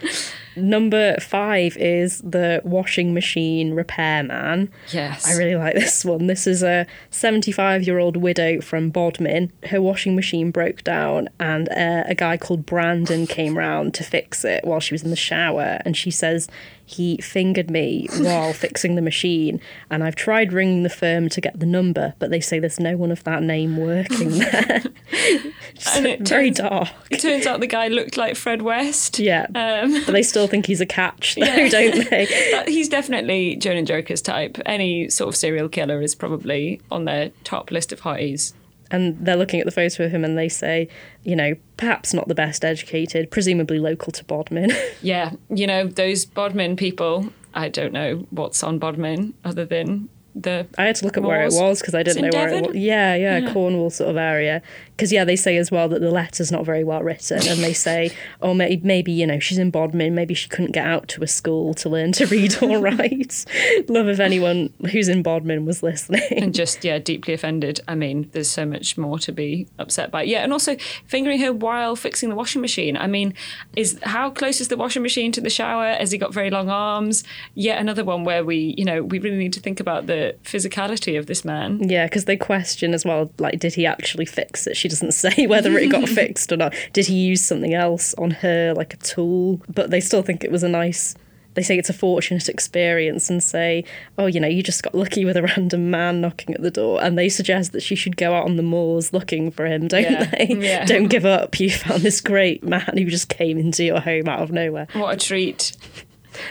[0.56, 4.70] Number five is the washing machine repairman.
[4.90, 5.26] Yes.
[5.26, 6.26] I really like this one.
[6.26, 9.52] This is a 75 year old widow from Bodmin.
[9.66, 14.22] Her washing machine broke down, and uh, a guy called Brandon came round to fix
[14.22, 15.80] fix it while she was in the shower.
[15.84, 16.48] And she says
[16.84, 19.60] he fingered me while fixing the machine.
[19.90, 22.96] And I've tried ringing the firm to get the number, but they say there's no
[22.96, 24.82] one of that name working there.
[25.94, 26.88] and it very turns, dark.
[27.10, 29.18] It turns out the guy looked like Fred West.
[29.18, 29.46] Yeah.
[29.54, 31.68] Um, but they still think he's a catch, though, yeah.
[31.68, 32.64] don't they?
[32.66, 34.58] he's definitely Joan and Jericha's type.
[34.66, 38.52] Any sort of serial killer is probably on their top list of hotties
[38.92, 40.88] and they're looking at the photo of him and they say,
[41.24, 44.70] you know, perhaps not the best educated, presumably local to Bodmin.
[45.02, 50.66] yeah, you know, those Bodmin people, I don't know what's on Bodmin other than the
[50.78, 52.50] I had to look at where it was because I didn't know Devon?
[52.50, 52.76] where it was.
[52.76, 54.62] Yeah, yeah, yeah, Cornwall sort of area.
[55.02, 57.72] Because yeah, they say as well that the letter's not very well written, and they
[57.72, 61.24] say, oh, maybe, maybe you know she's in Bodmin, maybe she couldn't get out to
[61.24, 63.44] a school to learn to read or write.
[63.88, 66.22] Love if anyone who's in Bodmin was listening.
[66.30, 67.80] And just yeah, deeply offended.
[67.88, 70.22] I mean, there's so much more to be upset by.
[70.22, 70.76] Yeah, and also
[71.08, 72.96] fingering her while fixing the washing machine.
[72.96, 73.34] I mean,
[73.74, 75.94] is how close is the washing machine to the shower?
[75.94, 77.24] Has he got very long arms?
[77.56, 81.18] Yet another one where we, you know, we really need to think about the physicality
[81.18, 81.88] of this man.
[81.88, 84.76] Yeah, because they question as well, like, did he actually fix it?
[84.76, 86.74] She doesn't say whether it got fixed or not.
[86.92, 89.60] Did he use something else on her, like a tool?
[89.68, 91.14] But they still think it was a nice
[91.54, 93.84] they say it's a fortunate experience and say,
[94.16, 97.02] oh, you know, you just got lucky with a random man knocking at the door.
[97.02, 100.02] And they suggest that she should go out on the moors looking for him, don't
[100.02, 100.24] yeah.
[100.24, 100.46] they?
[100.58, 100.84] Yeah.
[100.92, 101.58] Don't give up.
[101.60, 104.86] You found this great man who just came into your home out of nowhere.
[104.94, 105.76] What a treat.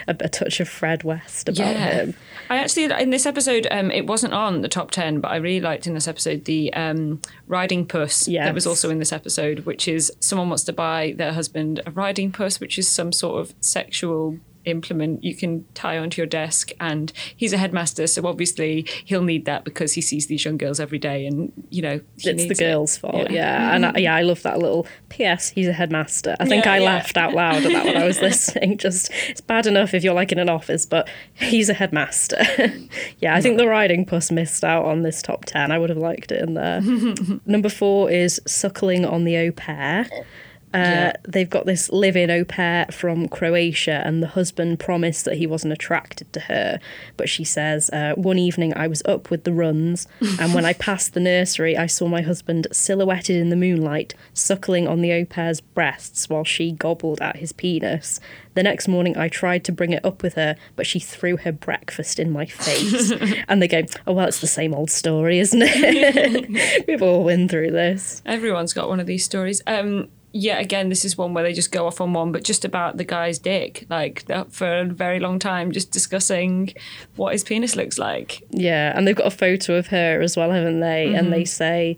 [0.07, 1.89] A, a touch of Fred West about yeah.
[1.91, 2.13] him.
[2.49, 5.61] I actually in this episode, um, it wasn't on the top ten, but I really
[5.61, 8.45] liked in this episode the um, riding puss yes.
[8.45, 11.91] that was also in this episode, which is someone wants to buy their husband a
[11.91, 16.71] riding puss, which is some sort of sexual implement you can tie onto your desk
[16.79, 20.79] and he's a headmaster so obviously he'll need that because he sees these young girls
[20.79, 22.99] every day and you know it's the girls it.
[22.99, 23.59] fault yeah, yeah.
[23.59, 23.75] Mm-hmm.
[23.75, 26.35] and I, yeah I love that little ps he's a headmaster.
[26.39, 26.85] I think yeah, I yeah.
[26.85, 28.77] laughed out loud at that when I was listening.
[28.81, 32.43] Just it's bad enough if you're like in an office but he's a headmaster.
[33.19, 35.97] Yeah I think the riding puss missed out on this top 10 I would have
[35.97, 36.81] liked it in there.
[37.45, 40.07] Number four is suckling on the au pair
[40.73, 41.13] uh, yeah.
[41.27, 45.45] They've got this live in au pair from Croatia, and the husband promised that he
[45.45, 46.79] wasn't attracted to her.
[47.17, 50.07] But she says, uh, One evening I was up with the runs,
[50.39, 54.87] and when I passed the nursery, I saw my husband silhouetted in the moonlight, suckling
[54.87, 58.19] on the au pair's breasts while she gobbled at his penis.
[58.53, 61.51] The next morning, I tried to bring it up with her, but she threw her
[61.53, 63.11] breakfast in my face.
[63.47, 66.85] and they go, Oh, well, it's the same old story, isn't it?
[66.87, 68.21] We've all been through this.
[68.25, 69.61] Everyone's got one of these stories.
[69.67, 72.63] Um, yeah, again, this is one where they just go off on one, but just
[72.63, 76.73] about the guy's dick, like for a very long time, just discussing
[77.15, 78.41] what his penis looks like.
[78.51, 81.07] Yeah, and they've got a photo of her as well, haven't they?
[81.07, 81.15] Mm-hmm.
[81.15, 81.97] And they say,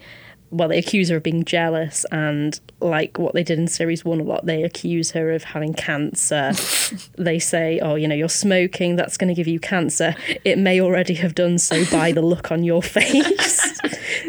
[0.54, 4.20] well, they accuse her of being jealous, and like what they did in series one
[4.20, 6.52] a lot, they accuse her of having cancer.
[7.18, 10.16] they say, oh, you know, you're smoking, that's going to give you cancer.
[10.46, 13.82] It may already have done so by the look on your face.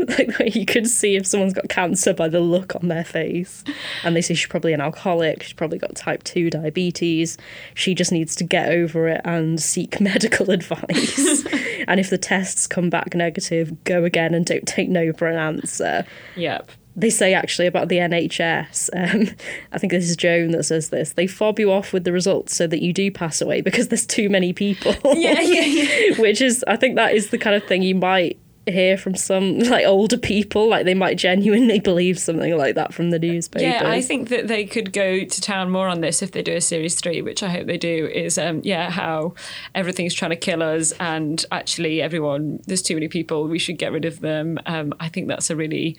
[0.18, 3.62] like you could see if someone's got cancer by the look on their face.
[4.02, 7.36] And they say she's probably an alcoholic, she's probably got type 2 diabetes.
[7.74, 11.44] She just needs to get over it and seek medical advice.
[11.88, 15.36] And if the tests come back negative, go again and don't take no for an
[15.36, 16.04] answer.
[16.36, 16.70] Yep.
[16.96, 19.34] They say actually about the NHS, um,
[19.72, 21.14] I think this is Joan that says this.
[21.14, 24.06] They fob you off with the results so that you do pass away because there's
[24.06, 24.94] too many people.
[25.04, 26.16] Yeah, yeah, yeah.
[26.18, 29.58] Which is, I think that is the kind of thing you might hear from some
[29.60, 33.88] like older people like they might genuinely believe something like that from the newspaper yeah
[33.88, 36.60] i think that they could go to town more on this if they do a
[36.60, 39.34] series three which i hope they do is um yeah how
[39.74, 43.92] everything's trying to kill us and actually everyone there's too many people we should get
[43.92, 44.58] rid of them.
[44.66, 45.96] Um i think that's a really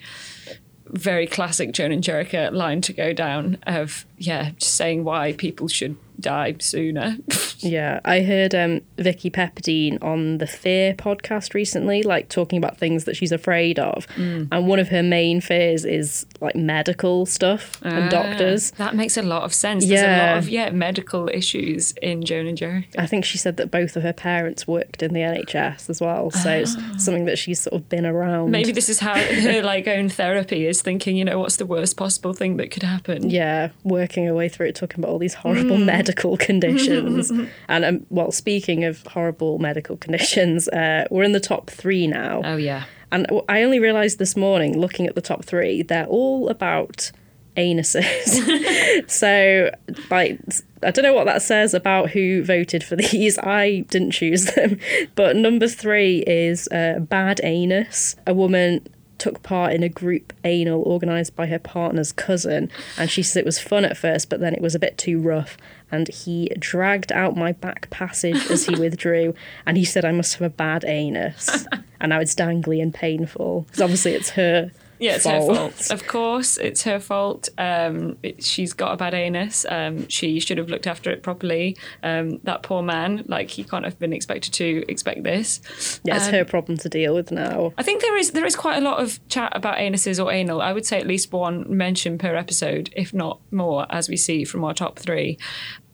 [0.88, 5.68] very classic Joan and Jericha line to go down of yeah, just saying why people
[5.68, 7.16] should die sooner.
[7.58, 13.04] yeah, I heard um, Vicki Pepperdine on the Fear podcast recently, like talking about things
[13.04, 14.48] that she's afraid of, mm.
[14.50, 18.70] and one of her main fears is like medical stuff and ah, doctors.
[18.72, 19.84] That makes a lot of sense.
[19.84, 20.02] Yeah.
[20.02, 22.88] There's a lot of yeah medical issues in Joan and Jerry.
[22.98, 26.30] I think she said that both of her parents worked in the NHS as well,
[26.30, 26.54] so oh.
[26.54, 26.94] it's ah.
[26.98, 28.50] something that she's sort of been around.
[28.50, 31.16] Maybe this is how her like own therapy is thinking.
[31.16, 33.30] You know, what's the worst possible thing that could happen?
[33.30, 35.86] Yeah, working her way through it, talking about all these horrible mm.
[36.06, 37.30] Medical conditions.
[37.68, 42.42] and um, well, speaking of horrible medical conditions, uh, we're in the top three now.
[42.44, 42.84] Oh yeah.
[43.12, 47.12] And I only realised this morning, looking at the top three, they're all about
[47.56, 49.08] anuses.
[49.08, 49.70] so,
[50.10, 50.40] like,
[50.82, 53.38] I don't know what that says about who voted for these.
[53.38, 54.80] I didn't choose them.
[55.14, 58.84] But number three is uh, Bad Anus, a woman
[59.18, 62.70] took part in a group anal organised by her partner's cousin.
[62.98, 65.20] And she said it was fun at first, but then it was a bit too
[65.20, 65.56] rough.
[65.90, 69.34] And he dragged out my back passage as he withdrew.
[69.64, 71.66] And he said, I must have a bad anus.
[72.00, 73.62] and now it's dangly and painful.
[73.62, 75.48] Because obviously it's her yeah, it's fault.
[75.48, 75.90] her fault.
[75.90, 77.48] Of course, it's her fault.
[77.58, 79.64] Um, it, she's got a bad anus.
[79.68, 81.76] Um, she should have looked after it properly.
[82.02, 86.00] Um, that poor man, like he can't have been expected to expect this.
[86.04, 87.72] Yeah, it's her um, problem to deal with now.
[87.78, 90.62] I think there is there is quite a lot of chat about anuses or anal.
[90.62, 94.44] I would say at least one mention per episode, if not more, as we see
[94.44, 95.38] from our top three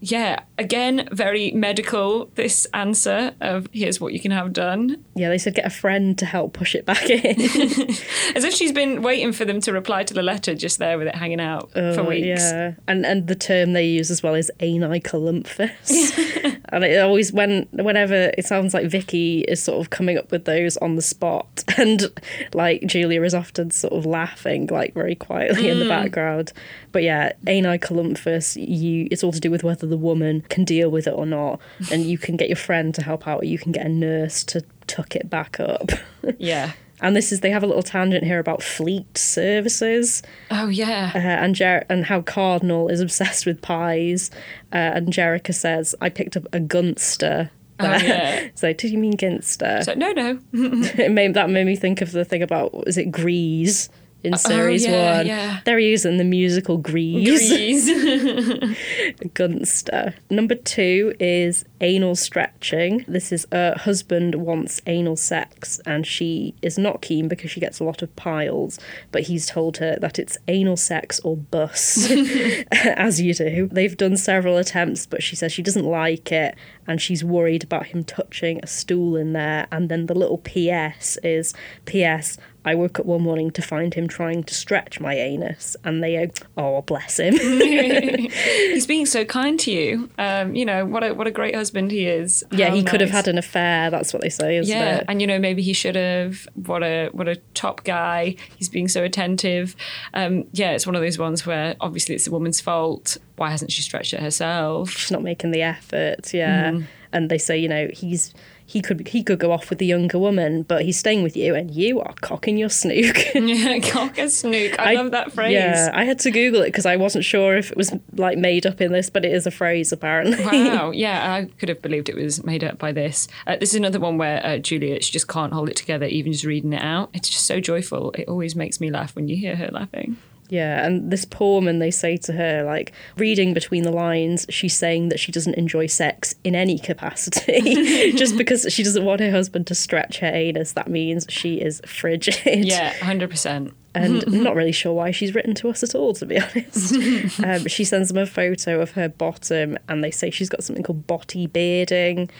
[0.04, 5.04] yeah, again, very medical, this answer of here's what you can have done.
[5.14, 7.40] Yeah, they said get a friend to help push it back in.
[8.34, 11.06] As if she's been waiting for them to reply to the letter just there with
[11.06, 12.42] it hanging out for oh, weeks.
[12.42, 12.72] Yeah.
[12.88, 16.58] And and the term they use as well is anicolumphus.
[16.70, 20.46] and it always when whenever it sounds like Vicki is sort of coming up with
[20.46, 22.10] those on the spot and
[22.54, 25.70] like Julia is often sort of laughing like very quietly mm.
[25.70, 25.90] in the mm.
[25.90, 26.52] background.
[26.90, 31.06] But yeah, anicolumphus, you it's all to do with whether the woman can deal with
[31.06, 31.60] it or not.
[31.92, 34.42] And you can get your friend to help out, or you can get a nurse
[34.44, 35.90] to tuck it back up.
[36.38, 36.72] Yeah.
[37.00, 40.22] And this is they have a little tangent here about fleet services.
[40.52, 41.10] Oh yeah.
[41.12, 44.30] Uh, and Jer- and how Cardinal is obsessed with pies.
[44.72, 48.48] Uh, and Jericha says, "I picked up a Gunster." Oh, yeah.
[48.54, 49.82] so did you mean Ginster?
[49.82, 50.38] So, no, no.
[50.52, 53.88] it made that made me think of the thing about is it Grease?
[54.24, 55.26] In oh, series oh, yeah, one.
[55.26, 55.60] Yeah.
[55.64, 57.48] They're using the musical Grease.
[57.48, 58.76] Grease.
[59.34, 60.14] Gunster.
[60.30, 63.04] Number two is anal stretching.
[63.06, 67.80] This is a husband wants anal sex and she is not keen because she gets
[67.80, 68.78] a lot of piles,
[69.10, 72.10] but he's told her that it's anal sex or bus,
[72.72, 73.68] as you do.
[73.70, 76.56] They've done several attempts, but she says she doesn't like it
[76.86, 79.66] and she's worried about him touching a stool in there.
[79.72, 81.52] And then the little PS is
[81.84, 86.02] PS, I woke up one morning to find him trying to stretch my anus, and
[86.02, 87.34] they "Oh, bless him."
[88.30, 90.10] He's being so kind to you.
[90.18, 92.44] Um, you know what a what a great husband he is.
[92.50, 92.90] Yeah, How he nice.
[92.90, 93.90] could have had an affair.
[93.90, 95.04] That's what they say, isn't yeah, it?
[95.08, 96.46] and you know maybe he should have.
[96.54, 98.36] What a what a top guy.
[98.56, 99.74] He's being so attentive.
[100.14, 103.16] Um, yeah, it's one of those ones where obviously it's the woman's fault.
[103.36, 104.90] Why hasn't she stretched it herself?
[104.90, 106.32] She's not making the effort.
[106.32, 106.86] Yeah, mm.
[107.12, 108.32] and they say you know he's
[108.72, 111.54] he could he could go off with the younger woman, but he's staying with you,
[111.54, 113.18] and you are cocking your snook.
[113.34, 114.78] yeah, cock a snook.
[114.78, 115.52] I, I, love that phrase.
[115.52, 118.64] Yeah, I had to Google it because I wasn't sure if it was like made
[118.64, 120.42] up in this, but it is a phrase apparently.
[120.42, 120.90] Wow.
[121.02, 123.26] Yeah, I could have believed it was made up by this.
[123.46, 126.32] Uh, this is another one where uh, Julia she just can't hold it together, even
[126.32, 127.10] just reading it out.
[127.12, 128.12] It's just so joyful.
[128.12, 130.16] It always makes me laugh when you hear her laughing.
[130.52, 134.76] Yeah, and this poor woman, they say to her, like, reading between the lines, she's
[134.76, 138.12] saying that she doesn't enjoy sex in any capacity.
[138.16, 141.80] Just because she doesn't want her husband to stretch her anus, that means she is
[141.86, 142.66] frigid.
[142.66, 146.26] Yeah, 100% and I'm not really sure why she's written to us at all, to
[146.26, 146.94] be honest.
[147.44, 150.82] um, she sends them a photo of her bottom, and they say she's got something
[150.82, 152.30] called botty bearding,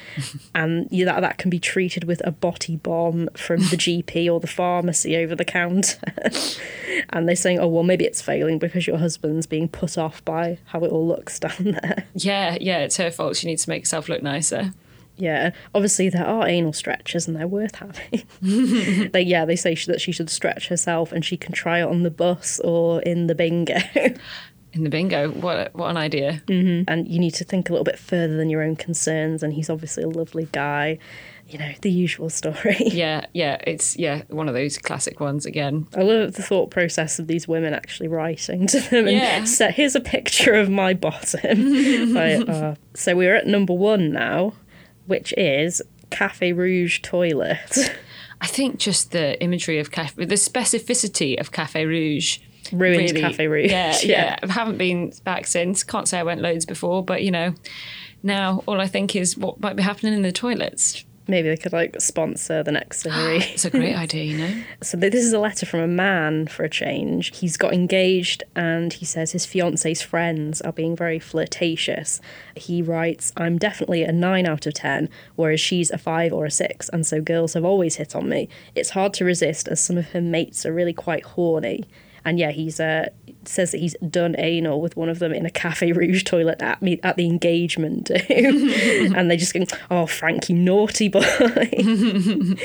[0.55, 4.41] and you that that can be treated with a botty bomb from the GP or
[4.41, 5.99] the pharmacy over the counter.
[7.11, 10.59] and they're saying, oh well, maybe it's failing because your husband's being put off by
[10.67, 12.07] how it all looks down there.
[12.15, 13.37] Yeah, yeah, it's her fault.
[13.37, 14.73] She needs to make herself look nicer.
[15.17, 18.23] Yeah, obviously there are anal stretchers and they're worth having.
[19.13, 22.03] they, yeah, they say that she should stretch herself and she can try it on
[22.03, 23.77] the bus or in the bingo.
[24.73, 26.43] in the bingo, what what an idea!
[26.47, 26.91] Mm-hmm.
[26.91, 29.43] And you need to think a little bit further than your own concerns.
[29.43, 30.99] And he's obviously a lovely guy.
[31.49, 32.77] You know the usual story.
[32.81, 35.87] Yeah, yeah, it's yeah one of those classic ones again.
[35.95, 39.45] I love the thought process of these women actually writing to them and yeah.
[39.45, 44.55] say, "Here's a picture of my bottom." like, uh, so we're at number one now
[45.07, 47.97] which is Cafe Rouge toilet.
[48.41, 52.39] I think just the imagery of cafe, the specificity of Cafe Rouge.
[52.73, 53.71] Ruined really, Cafe Rouge.
[53.71, 54.37] Yeah, yeah, yeah.
[54.43, 55.83] I haven't been back since.
[55.83, 57.55] Can't say I went loads before, but you know,
[58.23, 61.05] now all I think is what might be happening in the toilets.
[61.29, 63.53] Maybe they could like sponsor the next series.
[63.53, 64.63] it's a great idea, you know.
[64.83, 67.37] So this is a letter from a man for a change.
[67.37, 72.21] He's got engaged and he says his fiance's friends are being very flirtatious.
[72.57, 76.51] He writes, "I'm definitely a 9 out of 10, whereas she's a 5 or a
[76.51, 78.49] 6, and so girls have always hit on me.
[78.75, 81.85] It's hard to resist as some of her mates are really quite horny."
[82.25, 83.09] And yeah, he's uh
[83.49, 86.81] says that he's done anal with one of them in a Cafe Rouge toilet at
[86.83, 91.23] me at the engagement and they just go, "Oh, Frank, you naughty boy."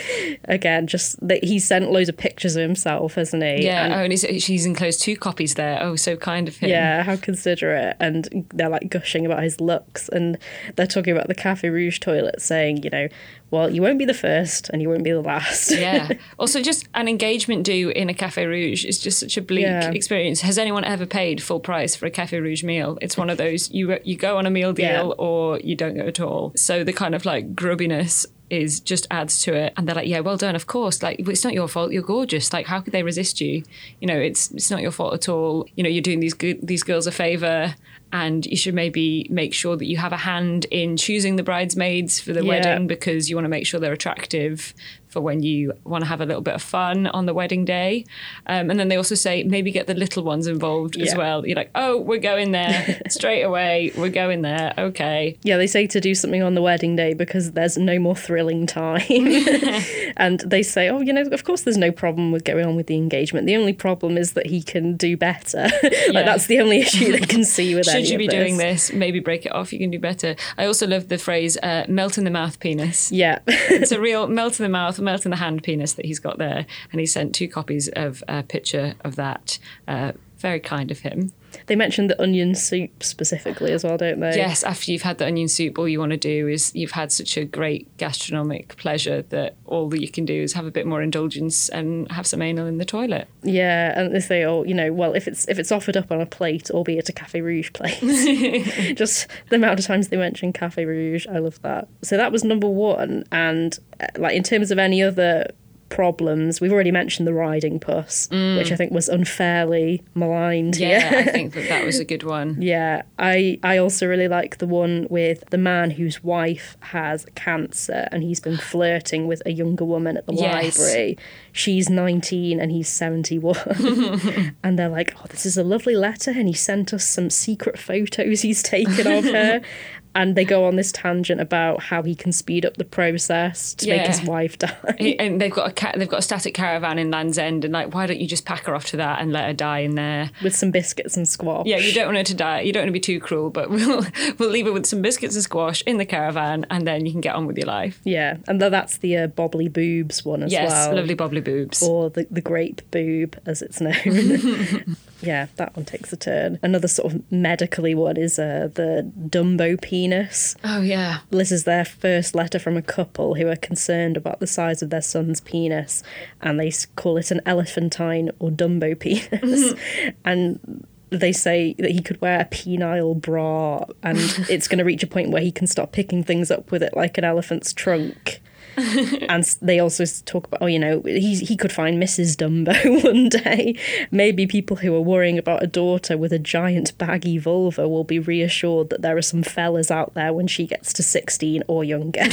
[0.45, 3.65] Again, just that he sent loads of pictures of himself, hasn't he?
[3.65, 3.86] Yeah.
[3.86, 5.82] And, oh, and he's, she's enclosed two copies there.
[5.82, 6.69] Oh, so kind of him.
[6.69, 7.95] Yeah, how considerate.
[7.99, 10.38] And they're like gushing about his looks, and
[10.75, 13.07] they're talking about the Cafe Rouge toilet, saying, you know,
[13.49, 15.71] well, you won't be the first and you won't be the last.
[15.71, 16.09] yeah.
[16.39, 19.89] Also, just an engagement do in a Cafe Rouge is just such a bleak yeah.
[19.91, 20.41] experience.
[20.41, 22.97] Has anyone ever paid full price for a Cafe Rouge meal?
[23.01, 25.03] It's one of those you you go on a meal deal yeah.
[25.17, 26.51] or you don't go at all.
[26.55, 29.73] So the kind of like grubbiness is just adds to it.
[29.77, 31.03] And they're like yeah well done of course.
[31.03, 31.91] Like it's not your fault.
[31.91, 32.53] You're gorgeous.
[32.53, 33.63] Like how could they resist you?
[33.99, 35.67] You know it's it's not your fault at all.
[35.75, 37.75] You know you're doing these good these girls a favor
[38.13, 42.19] and you should maybe make sure that you have a hand in choosing the bridesmaids
[42.19, 42.47] for the yeah.
[42.47, 44.73] wedding because you want to make sure they're attractive
[45.18, 48.05] for when you want to have a little bit of fun on the wedding day.
[48.45, 51.05] Um, and then they also say maybe get the little ones involved yeah.
[51.05, 51.45] as well.
[51.45, 53.91] You're like, oh, we're going there straight away.
[53.97, 54.76] We're going there.
[54.78, 55.36] Okay.
[55.41, 58.68] Yeah, they say to do something on the wedding day because there's no more thrilling
[58.68, 59.01] time.
[60.18, 62.86] and they say, oh, you know, of course there's no problem with going on with
[62.86, 63.47] the engagement.
[63.47, 65.63] The only problem is that he can do better.
[65.82, 66.24] like yeah.
[66.24, 67.91] that's the only issue they can see with it.
[67.91, 68.36] Should you be this.
[68.36, 68.93] doing this?
[68.93, 69.74] Maybe break it off.
[69.74, 70.36] You can do better.
[70.59, 73.11] I also love the phrase uh, melt in the mouth penis.
[73.11, 73.39] Yeah.
[73.47, 76.37] it's a real melt in the mouth melt in the hand penis that he's got
[76.37, 79.57] there, and he sent two copies of a picture of that.
[79.87, 81.31] Uh, very kind of him.
[81.67, 84.35] They mentioned the onion soup specifically as well, don't they?
[84.35, 87.11] Yes, after you've had the onion soup, all you want to do is you've had
[87.11, 90.85] such a great gastronomic pleasure that all that you can do is have a bit
[90.85, 93.27] more indulgence and have some anal in the toilet.
[93.43, 96.21] Yeah, and they say, oh, you know, well, if it's if it's offered up on
[96.21, 97.99] a plate, albeit a Cafe Rouge plate,
[98.95, 101.87] just the amount of times they mention Cafe Rouge, I love that.
[102.01, 105.47] So that was number one, and uh, like in terms of any other
[105.89, 106.59] problems.
[106.61, 108.57] We've already mentioned the riding puss, mm.
[108.57, 110.77] which I think was unfairly maligned.
[110.77, 112.61] Yeah, I think that that was a good one.
[112.61, 118.07] yeah, I I also really like the one with the man whose wife has cancer
[118.11, 120.77] and he's been flirting with a younger woman at the yes.
[120.77, 121.17] library.
[121.51, 124.55] She's 19 and he's 71.
[124.63, 127.79] and they're like, "Oh, this is a lovely letter and he sent us some secret
[127.79, 129.61] photos he's taken of her."
[130.18, 133.86] and they go on this tangent about how he can speed up the process to
[133.86, 133.97] yeah.
[133.97, 134.74] make his wife die.
[135.20, 137.93] And they've got a ca- they've got a static caravan in Land's End, and like,
[137.93, 140.32] why don't you just pack her off to that and let her die in there
[140.41, 141.68] with some biscuits and squash?
[141.68, 142.61] Yeah, you don't want her to die.
[142.61, 144.05] You don't want to be too cruel, but we'll
[144.39, 147.22] we'll leave her with some biscuits and squash in the caravan, and then you can
[147.22, 148.01] get on with your life.
[148.03, 150.88] Yeah, and that's the uh, bobbly boobs one as yes, well.
[150.88, 154.97] Yes, lovely bobbly boobs, or the the grape boob as it's known.
[155.22, 156.59] yeah, that one takes a turn.
[156.61, 160.55] Another sort of medically one is uh, the Dumbo penis.
[160.63, 161.20] Oh, yeah.
[161.30, 164.89] This is their first letter from a couple who are concerned about the size of
[164.89, 166.03] their son's penis,
[166.41, 169.74] and they call it an elephantine or Dumbo penis.
[170.26, 174.18] and they say that he could wear a penile bra and
[174.49, 176.95] it's going to reach a point where he can start picking things up with it
[176.95, 178.41] like an elephant's trunk.
[179.30, 182.36] and they also talk about, oh, you know, he, he could find Mrs.
[182.36, 183.75] Dumbo one day.
[184.11, 188.19] Maybe people who are worrying about a daughter with a giant baggy vulva will be
[188.19, 192.25] reassured that there are some fellas out there when she gets to 16 or younger.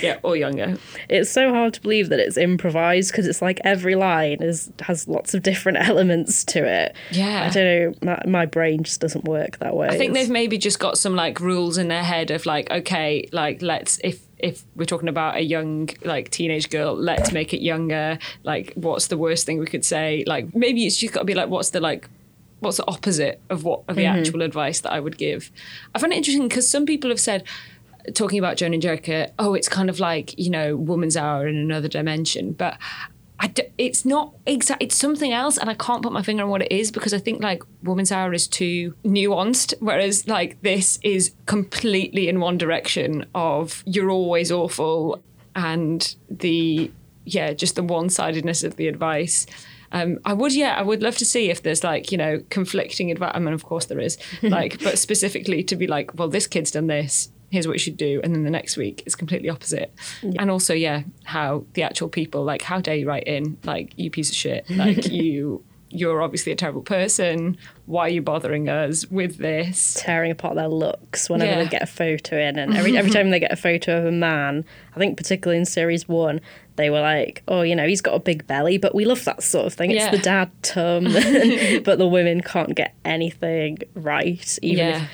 [0.00, 0.78] yeah, or younger.
[1.08, 5.08] It's so hard to believe that it's improvised because it's like every line is has
[5.08, 6.94] lots of different elements to it.
[7.10, 7.46] Yeah.
[7.46, 9.88] I don't know, my, my brain just doesn't work that way.
[9.88, 13.28] I think they've maybe just got some like rules in their head of like, okay,
[13.32, 17.60] like let's, if if we're talking about a young like teenage girl let's make it
[17.60, 18.18] younger.
[18.42, 20.24] Like what's the worst thing we could say?
[20.26, 22.08] Like maybe it's just got to be like what's the like
[22.60, 24.18] what's the opposite of what of the mm-hmm.
[24.18, 25.50] actual advice that i would give?
[25.94, 27.44] I find it interesting because some people have said
[28.14, 31.56] talking about joan and jericha oh it's kind of like you know woman's hour in
[31.56, 32.52] another dimension.
[32.52, 32.78] But
[33.78, 34.82] it's not exact.
[34.82, 37.18] It's something else, and I can't put my finger on what it is because I
[37.18, 43.26] think like Woman's Hour is too nuanced, whereas like this is completely in one direction
[43.34, 45.22] of you're always awful,
[45.54, 46.90] and the
[47.24, 49.46] yeah, just the one sidedness of the advice.
[49.92, 53.10] Um, I would, yeah, I would love to see if there's like, you know, conflicting
[53.10, 53.32] advice.
[53.34, 56.70] I mean, of course there is, like, but specifically to be like, well, this kid's
[56.70, 59.92] done this, here's what you should do and then the next week it's completely opposite
[60.22, 60.40] yeah.
[60.40, 64.10] and also yeah how the actual people like how dare you write in like you
[64.10, 69.04] piece of shit like you you're obviously a terrible person why are you bothering us
[69.10, 71.64] with this tearing apart their looks whenever yeah.
[71.64, 74.12] they get a photo in and every every time they get a photo of a
[74.12, 76.40] man i think particularly in series 1
[76.80, 79.42] they were like, oh, you know, he's got a big belly, but we love that
[79.42, 79.90] sort of thing.
[79.90, 80.08] Yeah.
[80.08, 81.04] It's the dad tum,
[81.84, 85.02] but the women can't get anything right, even Yeah.
[85.02, 85.10] if,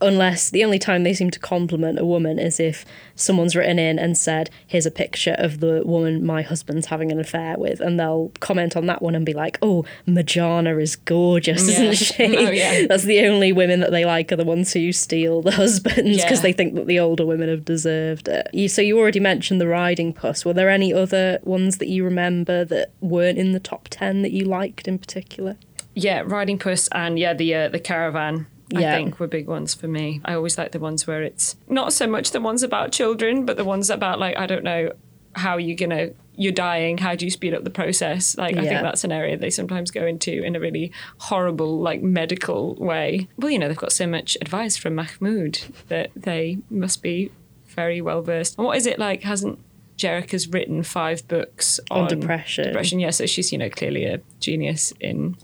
[0.00, 3.98] unless the only time they seem to compliment a woman is if someone's written in
[3.98, 7.98] and said, here's a picture of the woman my husband's having an affair with, and
[7.98, 11.84] they'll comment on that one and be like, oh, Majana is gorgeous, Yeah.
[11.90, 12.36] isn't she?
[12.38, 12.86] Oh, yeah.
[12.86, 16.38] That's the only women that they like are the ones who steal the husbands because
[16.38, 16.42] Yeah.
[16.42, 18.48] they think that the older women have deserved it.
[18.52, 20.44] You, so you already mentioned the riding puss.
[20.44, 24.32] Were there any other ones that you remember that weren't in the top ten that
[24.32, 25.56] you liked in particular?
[25.94, 28.46] Yeah, riding puss and yeah, the uh, the caravan.
[28.74, 30.20] I think were big ones for me.
[30.24, 33.56] I always like the ones where it's not so much the ones about children, but
[33.56, 34.92] the ones about like I don't know
[35.34, 36.98] how you're gonna you're dying.
[36.98, 38.36] How do you speed up the process?
[38.36, 42.02] Like I think that's an area they sometimes go into in a really horrible like
[42.02, 43.28] medical way.
[43.38, 47.32] Well, you know they've got so much advice from Mahmoud that they must be
[47.66, 48.56] very well versed.
[48.58, 49.22] And what is it like?
[49.22, 49.58] Hasn't
[49.96, 52.64] Jericha's written five books On on, depression.
[52.64, 53.10] Depression, yeah.
[53.10, 55.36] So she's you know clearly a genius in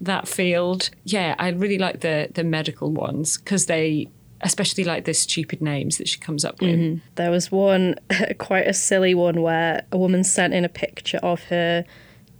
[0.00, 0.90] that field.
[1.04, 4.08] Yeah, I really like the the medical ones because they,
[4.40, 6.78] especially like the stupid names that she comes up with.
[6.78, 6.98] Mm-hmm.
[7.16, 7.96] There was one,
[8.38, 11.84] quite a silly one, where a woman sent in a picture of her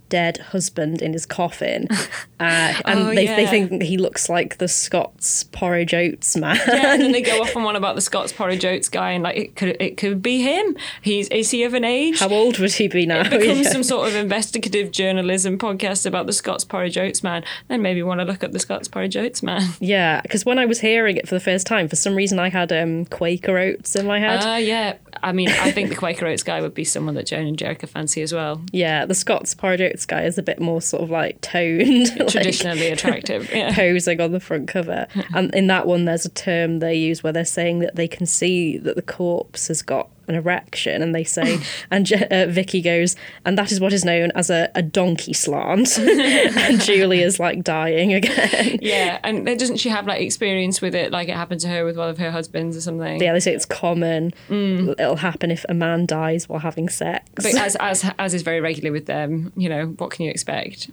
[0.09, 1.87] dead husband in his coffin,
[2.39, 6.57] uh, and Oh, they, they think he looks like the Scots porridge oats man.
[6.67, 9.23] Yeah, and then they go off on one about the Scots porridge oats guy, and
[9.23, 10.75] like it could it could be him.
[11.01, 12.19] He's is he of an age?
[12.19, 13.21] How old would he be now?
[13.21, 13.71] it becomes Yeah.
[13.71, 17.43] some sort of investigative journalism podcast about the Scots porridge oats man.
[17.67, 19.61] Then maybe want to look up the Scots porridge oats man.
[19.79, 22.49] Yeah, because when I was hearing it for the first time, for some reason I
[22.49, 24.41] had um, Quaker oats in my head.
[24.43, 24.97] Ah, yeah.
[25.23, 27.89] I mean, I think the Quaker Oats guy would be someone that Joan and Jericha
[27.89, 28.61] fancy as well.
[28.71, 32.27] yeah, the Scots porridge oats guy is a bit more sort of like toned, like,
[32.27, 33.49] Traditionally attractive.
[33.53, 33.73] Yeah.
[33.73, 35.07] posing on the front cover.
[35.33, 38.25] and in that one, there's a term they use where they're saying that they can
[38.25, 41.59] see that the corpse has got an erection, and they say,
[41.91, 43.15] and Je- uh, Vicki goes,
[43.45, 45.97] and that is what is known as a, a donkey slant.
[45.97, 48.79] and Julia's like dying again.
[48.81, 51.97] Yeah, and doesn't she have like experience with it, like it happened to her with
[51.97, 53.21] one of her husbands or something?
[53.21, 54.33] Yeah, they say it's common.
[54.49, 57.25] It'll happen if a man dies while having sex.
[57.35, 60.89] But as as as is very regular with them, you know, what can you expect?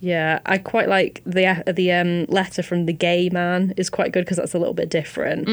[0.00, 4.24] Yeah, I quite like the the um, letter from the gay man is quite good
[4.24, 5.48] because that's a little bit different.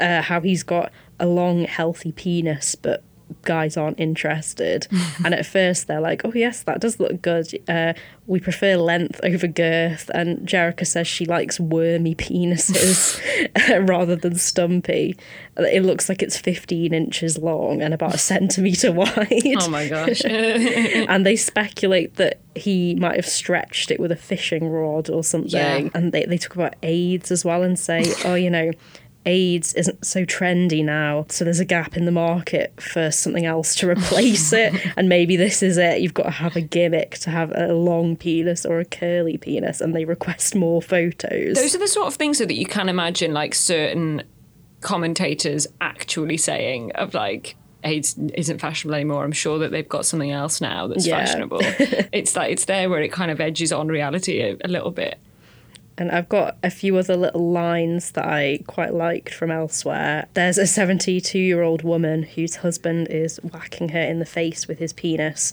[0.00, 3.02] Uh, how he's got a long, healthy penis, but
[3.42, 4.86] guys aren't interested.
[5.24, 7.46] and at first they're like, "Oh yes, that does look good.
[7.68, 7.94] Uh,
[8.26, 13.20] we prefer length over girth." And Jericha says she likes wormy penises
[13.88, 15.16] rather than stumpy.
[15.56, 20.22] It looks like it's 15 inches long and about a centimeter wide Oh my gosh.
[20.24, 25.50] and they speculate that he might have stretched it with a fishing rod or something.
[25.50, 25.88] Yeah.
[25.94, 28.70] And they, they talk about AIDS as well and say, oh, you know,
[29.26, 33.74] AIDS isn't so trendy now, so there's a gap in the market for something else
[33.76, 34.72] to replace it.
[34.96, 36.00] And maybe this is it.
[36.00, 39.80] You've got to have a gimmick to have a long penis or a curly penis,
[39.80, 41.56] and they request more photos.
[41.56, 44.22] Those are the sort of things that you can imagine like certain
[44.80, 49.24] commentators actually saying of like AIDS isn't fashionable anymore.
[49.24, 51.24] I'm sure that they've got something else now that's Yeah.
[51.24, 51.58] fashionable.
[52.12, 55.18] it's like it's there where it kind of edges on reality a, a little bit.
[55.98, 60.26] And I've got a few other little lines that I quite liked from elsewhere.
[60.34, 64.78] There's a 72 year old woman whose husband is whacking her in the face with
[64.78, 65.52] his penis.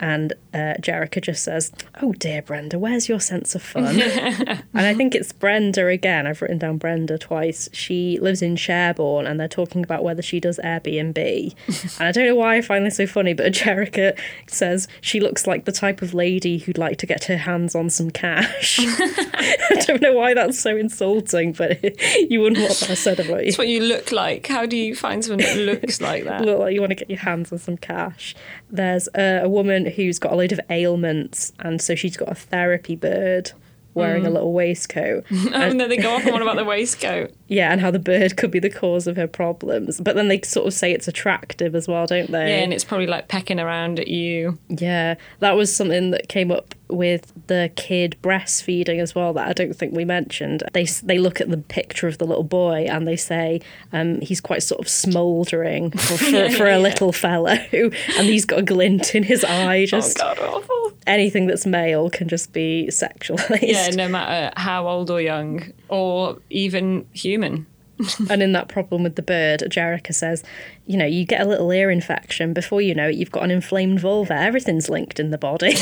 [0.00, 4.00] And uh, Jericha just says, Oh dear, Brenda, where's your sense of fun?
[4.00, 6.26] and I think it's Brenda again.
[6.26, 7.68] I've written down Brenda twice.
[7.72, 11.54] She lives in Sherborne and they're talking about whether she does Airbnb.
[11.98, 15.46] and I don't know why I find this so funny, but Jericha says she looks
[15.46, 18.78] like the type of lady who'd like to get her hands on some cash.
[18.82, 21.82] I don't know why that's so insulting, but
[22.30, 23.48] you wouldn't want that said about you.
[23.48, 24.46] It's what you look like.
[24.46, 26.42] How do you find someone that looks like that?
[26.42, 28.34] Look like you want to get your hands on some cash.
[28.70, 32.34] There's a, a woman who's got a load of ailments, and so she's got a
[32.34, 33.52] therapy bird
[33.94, 35.24] wearing a little waistcoat.
[35.30, 37.32] and then they go off on about the waistcoat.
[37.48, 40.00] Yeah, and how the bird could be the cause of her problems.
[40.00, 42.50] But then they sort of say it's attractive as well, don't they?
[42.50, 44.58] Yeah, and it's probably like pecking around at you.
[44.68, 49.52] Yeah, that was something that came up with the kid breastfeeding as well that I
[49.52, 50.62] don't think we mentioned.
[50.72, 53.60] They they look at the picture of the little boy and they say
[53.92, 56.78] um, he's quite sort of smouldering for, for, Yeah, for a yeah.
[56.78, 57.92] little fellow, and
[58.26, 59.86] he's got a glint in his eye.
[59.86, 60.83] Just oh god, awful.
[61.06, 63.60] Anything that's male can just be sexualized.
[63.62, 67.66] Yeah, no matter how old or young, or even human.
[68.28, 70.42] And in that problem with the bird, Jericha says,
[70.86, 72.52] you know, you get a little ear infection.
[72.52, 74.34] Before you know it, you've got an inflamed vulva.
[74.34, 75.76] Everything's linked in the body.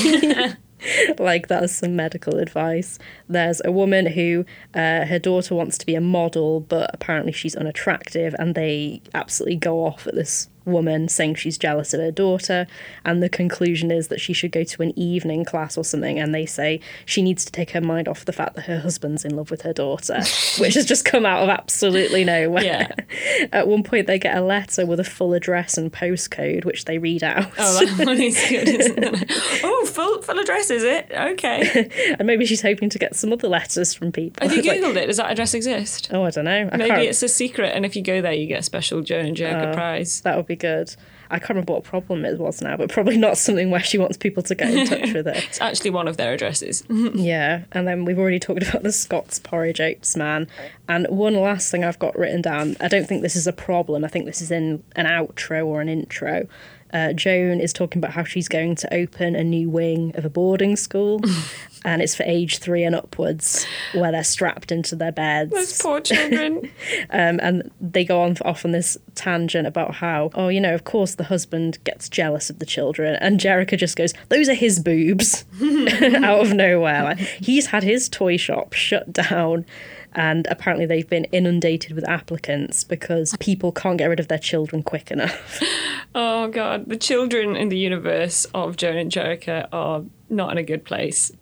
[1.19, 2.99] like that's some medical advice.
[3.29, 4.45] There's a woman who
[4.75, 9.57] uh, her daughter wants to be a model, but apparently she's unattractive, and they absolutely
[9.57, 12.67] go off at this woman saying she's jealous of her daughter,
[13.05, 16.35] and the conclusion is that she should go to an evening class or something, and
[16.35, 19.37] they say she needs to take her mind off the fact that her husband's in
[19.37, 20.21] love with her daughter,
[20.59, 22.63] which has just come out of absolutely nowhere.
[22.63, 22.95] Yeah.
[23.53, 26.99] At one point, they get a letter with a full address and postcode, which they
[26.99, 27.51] read out.
[27.59, 29.27] Oh, that one is good,
[29.65, 31.11] oh, full full address is it?
[31.13, 32.15] Okay.
[32.19, 34.47] and maybe she's hoping to get some other letters from people.
[34.47, 35.07] Have you Like- googled it?
[35.07, 36.09] Does that address exist?
[36.13, 36.69] Oh, I don't know.
[36.73, 39.01] I Maybe can't- it's a secret, and if you go there, you get a special
[39.03, 40.21] Joan and Jericha oh, prize.
[40.23, 40.95] That would be good.
[41.31, 44.19] I can't remember what problem it was now, but probably not something where she wants
[44.19, 45.33] people to get in touch with her.
[45.37, 46.85] It's actually one of their addresses.
[47.15, 50.47] Yeah, and then we've already talked about the Scots porridge oats man.
[50.89, 52.77] And one last thing I've got written down.
[52.81, 54.05] I don't think this is a problem.
[54.05, 56.47] I think this is in an outro or an intro.
[56.93, 60.31] Uh, Joan is talking about how she's going to open a new wing of a
[60.31, 61.21] boarding school,
[61.85, 65.53] and it's for age three and upwards, where they're strapped into their beds.
[65.53, 66.71] Those poor children.
[67.11, 70.85] Um, and they go on off on this tangent about how, oh, you know, of
[70.85, 74.79] course the husband gets jealous of the children, and Jericha just goes, "Those are his
[74.79, 77.03] boobs," out of nowhere.
[77.05, 79.67] Like, he's had his toy shop shut down,
[80.15, 84.83] and apparently they've been inundated with applicants because people can't get rid of their children
[84.83, 85.61] quick enough.
[86.15, 90.63] oh god, the children in the universe of Joan and Jericha are not in a
[90.63, 91.33] good place.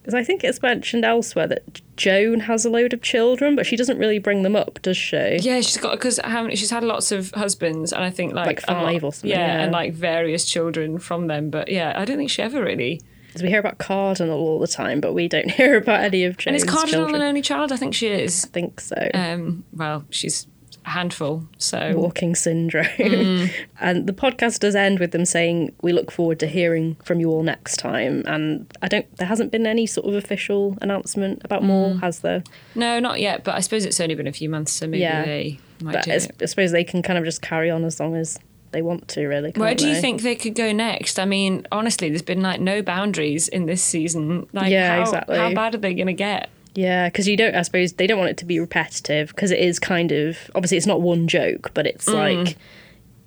[0.00, 3.76] Because I think it's mentioned elsewhere that Joan has a load of children, but she
[3.76, 5.36] doesn't really bring them up, does she?
[5.40, 6.18] Yeah, she's got because?
[6.54, 9.30] She's had lots of husbands, and I think like Like a lot- five or something,
[9.30, 9.62] Yeah, yeah.
[9.64, 11.50] and like various children from them.
[11.50, 13.02] But yeah, I don't think she ever really.
[13.28, 16.32] Because we hear about Cardinal all the time, but we don't hear about any of
[16.32, 17.22] And Joan's is Cardinal children.
[17.22, 17.70] an only child?
[17.72, 18.44] I think she is.
[18.44, 19.08] I think so.
[19.14, 20.46] Um, well, she's
[20.86, 21.46] a handful.
[21.58, 22.86] So walking syndrome.
[22.86, 23.50] Mm.
[23.80, 27.30] and the podcast does end with them saying, "We look forward to hearing from you
[27.30, 29.14] all next time." And I don't.
[29.18, 32.00] There hasn't been any sort of official announcement about more, Mm.
[32.00, 32.42] has there?
[32.74, 33.44] no, not yet.
[33.44, 35.24] But I suppose it's only been a few months, so maybe Yeah.
[35.24, 36.08] they might But.
[36.08, 38.38] I suppose they can kind of just carry on as long as
[38.72, 39.26] they want to.
[39.26, 39.52] Really.
[39.56, 40.00] Where do you they?
[40.00, 41.18] think they could go next?
[41.18, 44.46] I mean, honestly, there's been like no boundaries in this season.
[44.52, 45.38] Like, Yeah, how, exactly.
[45.38, 46.50] How bad are they going to get?
[46.74, 47.54] Yeah, because you don't.
[47.54, 50.76] I suppose they don't want it to be repetitive because it is kind of obviously
[50.76, 52.14] it's not one joke, but it's Mm.
[52.44, 52.56] like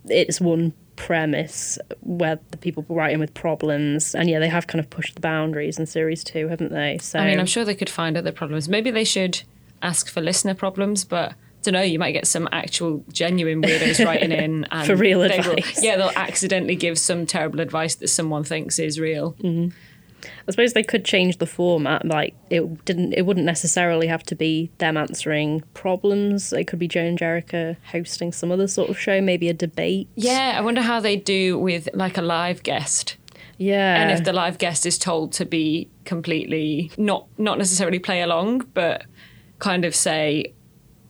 [0.08, 4.80] it's one premise where the people write in with problems, and yeah, they have kind
[4.80, 6.98] of pushed the boundaries in series two, haven't they?
[7.00, 8.70] So I mean, I'm sure they could find other problems.
[8.70, 9.42] Maybe they should
[9.82, 11.34] ask for listener problems, but.
[11.62, 11.82] I don't know.
[11.82, 15.84] You might get some actual genuine weirdos writing in and For real they will- advice.
[15.84, 19.34] yeah, they'll accidentally give some terrible advice that someone thinks is real.
[19.34, 19.70] Mm-hmm.
[20.47, 22.05] I suppose they could change the format.
[22.05, 23.14] Like it didn't.
[23.14, 26.53] It wouldn't necessarily have to be them answering problems.
[26.53, 30.07] It could be Joan Jericha hosting some other sort of show, maybe a debate.
[30.16, 33.18] Yeah, I wonder how they do with like a live guest.
[33.57, 34.01] Yeah.
[34.01, 38.62] and if the live guest is told to be completely not not necessarily play along
[38.74, 39.05] but
[39.59, 40.53] kind of say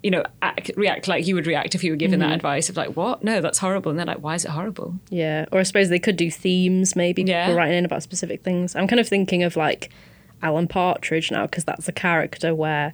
[0.04, 2.30] you know act, react like you would react if you were given Mm-hmm.
[2.30, 4.95] that advice of like what no that's horrible and they're like why is it horrible
[5.10, 7.45] Yeah, or I suppose they could do themes, maybe Yeah.
[7.45, 8.76] people writing in about specific things.
[8.76, 9.89] I'm kind of thinking of like
[10.41, 12.93] Alan Partridge now because that's a character where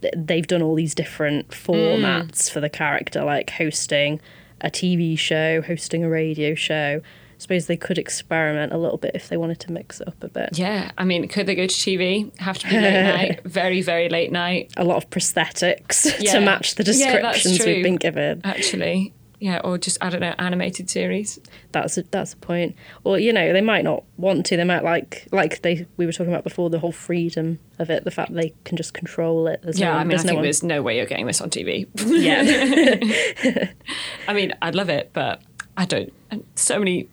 [0.00, 4.20] th- they've done all these different formats for the character, like hosting
[4.60, 7.00] a TV show, hosting a radio show.
[7.38, 10.28] Suppose they could experiment a little bit if they wanted to mix it up a
[10.28, 10.58] bit.
[10.58, 14.08] yeah i mean could they go to tv have to be late night very very
[14.08, 16.32] late night A lot of prosthetics Yeah.
[16.34, 18.40] to match the Yeah, descriptions we've been given.
[18.44, 21.38] actually yeah or just i don't know animated series
[21.70, 22.74] That's a, that's a point.
[23.04, 24.56] Or you know, they might not want to.
[24.56, 28.02] They might like like they we were talking about before the whole freedom of it,
[28.04, 29.60] the fact they can just control it.
[29.62, 31.40] There's yeah no, i mean i no think one- there's no way you're getting this
[31.40, 33.68] on tv yeah.
[34.28, 35.40] I mean, I'd love it, but
[35.76, 36.12] I don't.
[36.56, 37.08] So many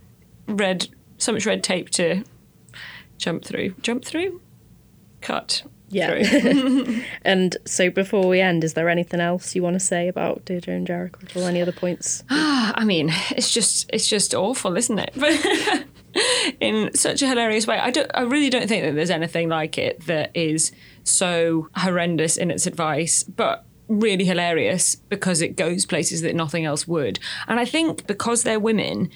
[0.47, 0.87] red,
[1.17, 2.23] so much red tape to
[3.17, 3.75] jump through.
[3.81, 4.41] Jump through?
[5.21, 5.63] Cut.
[5.89, 6.23] Yeah.
[6.23, 7.01] through.
[7.23, 10.73] and so before we end, is there anything else you want to say about Deirdre
[10.73, 12.23] and Jericha or any other points?
[12.29, 15.11] I mean, it's just it's just awful, isn't it?
[15.15, 15.85] But
[16.59, 17.77] in such a hilarious way.
[17.77, 20.71] I don't I really don't think that there's anything like it that is
[21.03, 26.87] so horrendous in its advice, but really hilarious because it goes places that nothing else
[26.87, 27.19] would.
[27.47, 29.09] And I think because they're women,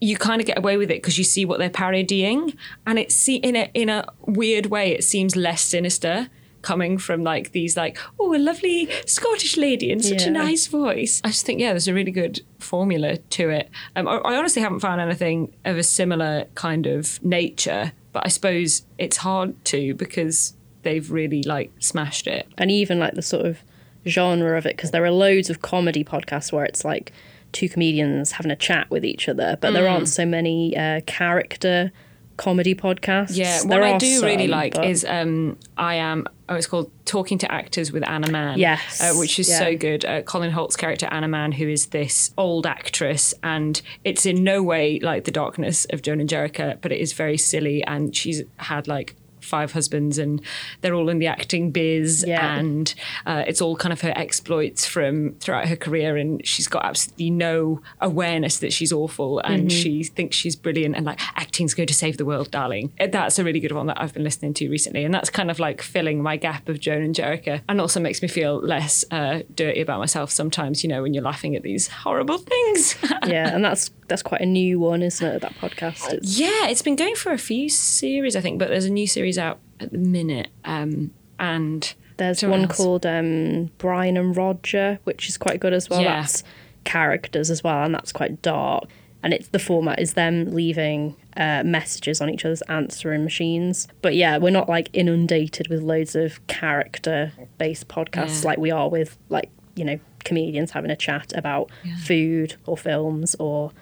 [0.00, 3.14] you kind of get away with it because you see what they're parodying, and it's
[3.14, 6.28] see in a in a weird way it seems less sinister
[6.62, 11.20] coming from like these like oh a lovely Scottish lady and such a nice voice.
[11.22, 13.70] I just think yeah, there's a really good formula to it.
[13.94, 18.28] Um, I, I honestly haven't found anything of a similar kind of nature, but I
[18.28, 22.48] suppose it's hard to because they've really like smashed it.
[22.58, 23.58] And even like the sort of
[24.06, 27.12] genre of it, because there are loads of comedy podcasts where it's like
[27.52, 31.92] two comedians having a chat with each other, but there aren't so many uh, character
[32.36, 33.36] comedy podcasts.
[33.36, 36.26] Yeah, there what I do really like but- is um, I am.
[36.48, 38.58] Oh, it's called Talking to Actors with Anna Mann.
[38.58, 39.58] Yes, uh, which is yeah.
[39.58, 40.04] so good.
[40.04, 44.62] Uh, Colin Hoult's character Anna Mann, who is this old actress, and it's in no
[44.62, 48.42] way like the darkness of Joan and Jericha, but it is very silly, and she's
[48.58, 49.16] had like
[49.46, 50.40] five husbands and
[50.80, 52.56] they're all in the acting biz Yeah.
[52.58, 52.94] and
[53.26, 57.30] uh, it's all kind of her exploits from throughout her career and she's got absolutely
[57.30, 59.68] no awareness that she's awful and Mm-hmm.
[59.68, 63.38] she thinks she's brilliant and like acting's going to save the world darling Uh, that's
[63.38, 65.80] a really good one that I've been listening to recently and that's kind of like
[65.82, 69.80] filling my gap of Joan and Jericha and also makes me feel less uh, dirty
[69.80, 73.90] about myself sometimes you know when you're laughing at these horrible things yeah, and that's
[74.08, 75.40] that's quite a new one, isn't it?
[75.42, 76.12] That podcast.
[76.12, 79.06] It's, Yeah, it's been going for a few series, I think, but there's a new
[79.08, 80.48] series out at the minute.
[80.64, 82.76] Um, and there's one else?
[82.76, 86.00] called um, Brian and Roger, which is quite good as well.
[86.02, 86.20] Yeah.
[86.20, 86.42] That's
[86.84, 88.84] characters as well, and that's quite dark.
[89.22, 93.88] And it's the format is them leaving uh, messages on each other's answering machines.
[94.00, 98.50] But yeah, we're not like inundated with loads of character based podcasts Yeah.
[98.50, 101.70] like we are with like you know comedians having a chat about
[102.04, 103.72] food or films or.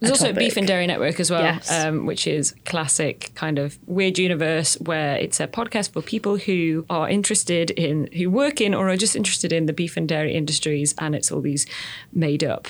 [0.00, 0.38] There's also topic.
[0.38, 1.70] Beef and Dairy Network as well, Yes.
[1.72, 6.84] um, which is classic kind of weird universe where it's a podcast for people who
[6.90, 10.34] are interested in, who work in or are just interested in the beef and dairy
[10.34, 10.94] industries.
[10.98, 11.66] And it's all these
[12.12, 12.68] made up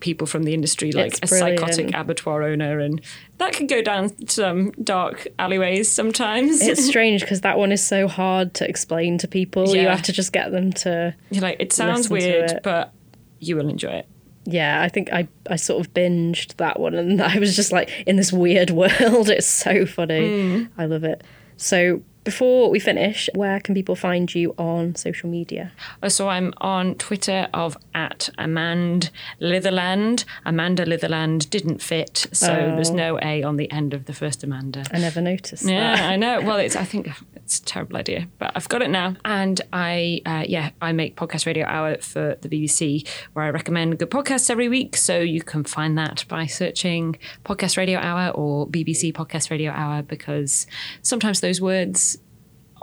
[0.00, 1.58] people from the industry, like It's a brilliant.
[1.58, 2.78] psychotic abattoir owner.
[2.80, 3.00] And
[3.38, 6.60] that can go down some dark alleyways sometimes.
[6.60, 9.74] It's strange because that one is so hard to explain to people.
[9.74, 12.62] You have to just get them to You're like, it sounds weird, it.
[12.62, 12.92] but
[13.40, 14.06] you will enjoy it.
[14.46, 17.90] Yeah, I think I, I sort of binged that one and I was just like
[18.06, 19.28] in this weird world.
[19.28, 20.42] It's so funny.
[20.58, 20.64] Hmm.
[20.78, 21.24] I love it.
[21.56, 25.70] So before we finish, where can people find you on social media?
[26.02, 29.10] Uh, So I'm on Twitter of at Amand
[29.40, 30.24] Litherland.
[30.44, 34.84] Amanda Litherland didn't fit, so there's no A on the end of the first Amanda.
[34.92, 36.10] I never noticed Yeah, that.
[36.10, 36.40] I know.
[36.40, 39.14] Well, it's I think it's a terrible idea, but I've got it now.
[39.24, 43.98] And I, uh, yeah, I make podcast radio hour for the BBC, where I recommend
[44.00, 44.96] good podcasts every week.
[44.96, 50.02] So you can find that by searching podcast radio hour or BBC podcast radio hour,
[50.02, 50.66] because
[51.02, 52.15] sometimes those words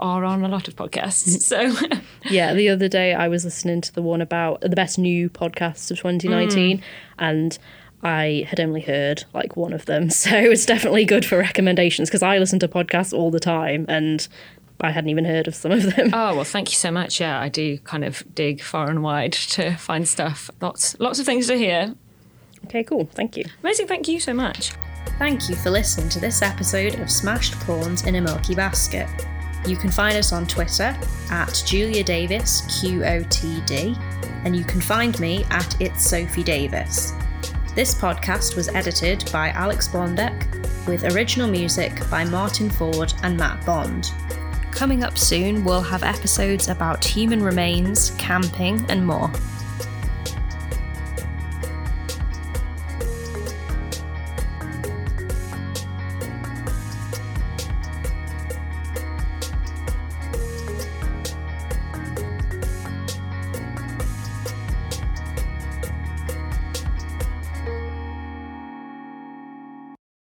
[0.00, 1.28] are on a lot of podcasts.
[1.28, 1.40] Mm.
[1.40, 1.98] So
[2.30, 5.90] Yeah, the other day I was listening to the one about the best new podcasts
[5.90, 6.82] of 2019 mm.
[7.18, 7.58] and
[8.02, 10.10] I had only heard like one of them.
[10.24, 14.26] So it's definitely good for recommendations because I listen to podcasts all the time and
[14.80, 16.10] I hadn't even heard of some of them.
[16.12, 17.20] Oh well, thank you so much.
[17.20, 20.50] Yeah, I do kind of dig far and wide to find stuff.
[20.60, 21.94] Lots, lots of things to hear.
[22.66, 23.08] Okay, cool.
[23.12, 23.44] Thank you.
[23.62, 23.86] Amazing.
[23.86, 24.72] Thank you so much.
[25.18, 29.08] Thank you for listening to this episode of Smashed Prawns in a Milky Basket.
[29.66, 30.94] You can find us on Twitter
[31.30, 33.98] at Julia Davis QOTD,
[34.44, 37.14] and you can find me at It's Sophie Davies.
[37.74, 43.64] This podcast was edited by Alex Blondek, with original music by Martin Ford and Matt
[43.64, 44.12] Bond.
[44.70, 49.32] Coming up soon, we'll have episodes about human remains, camping, and more.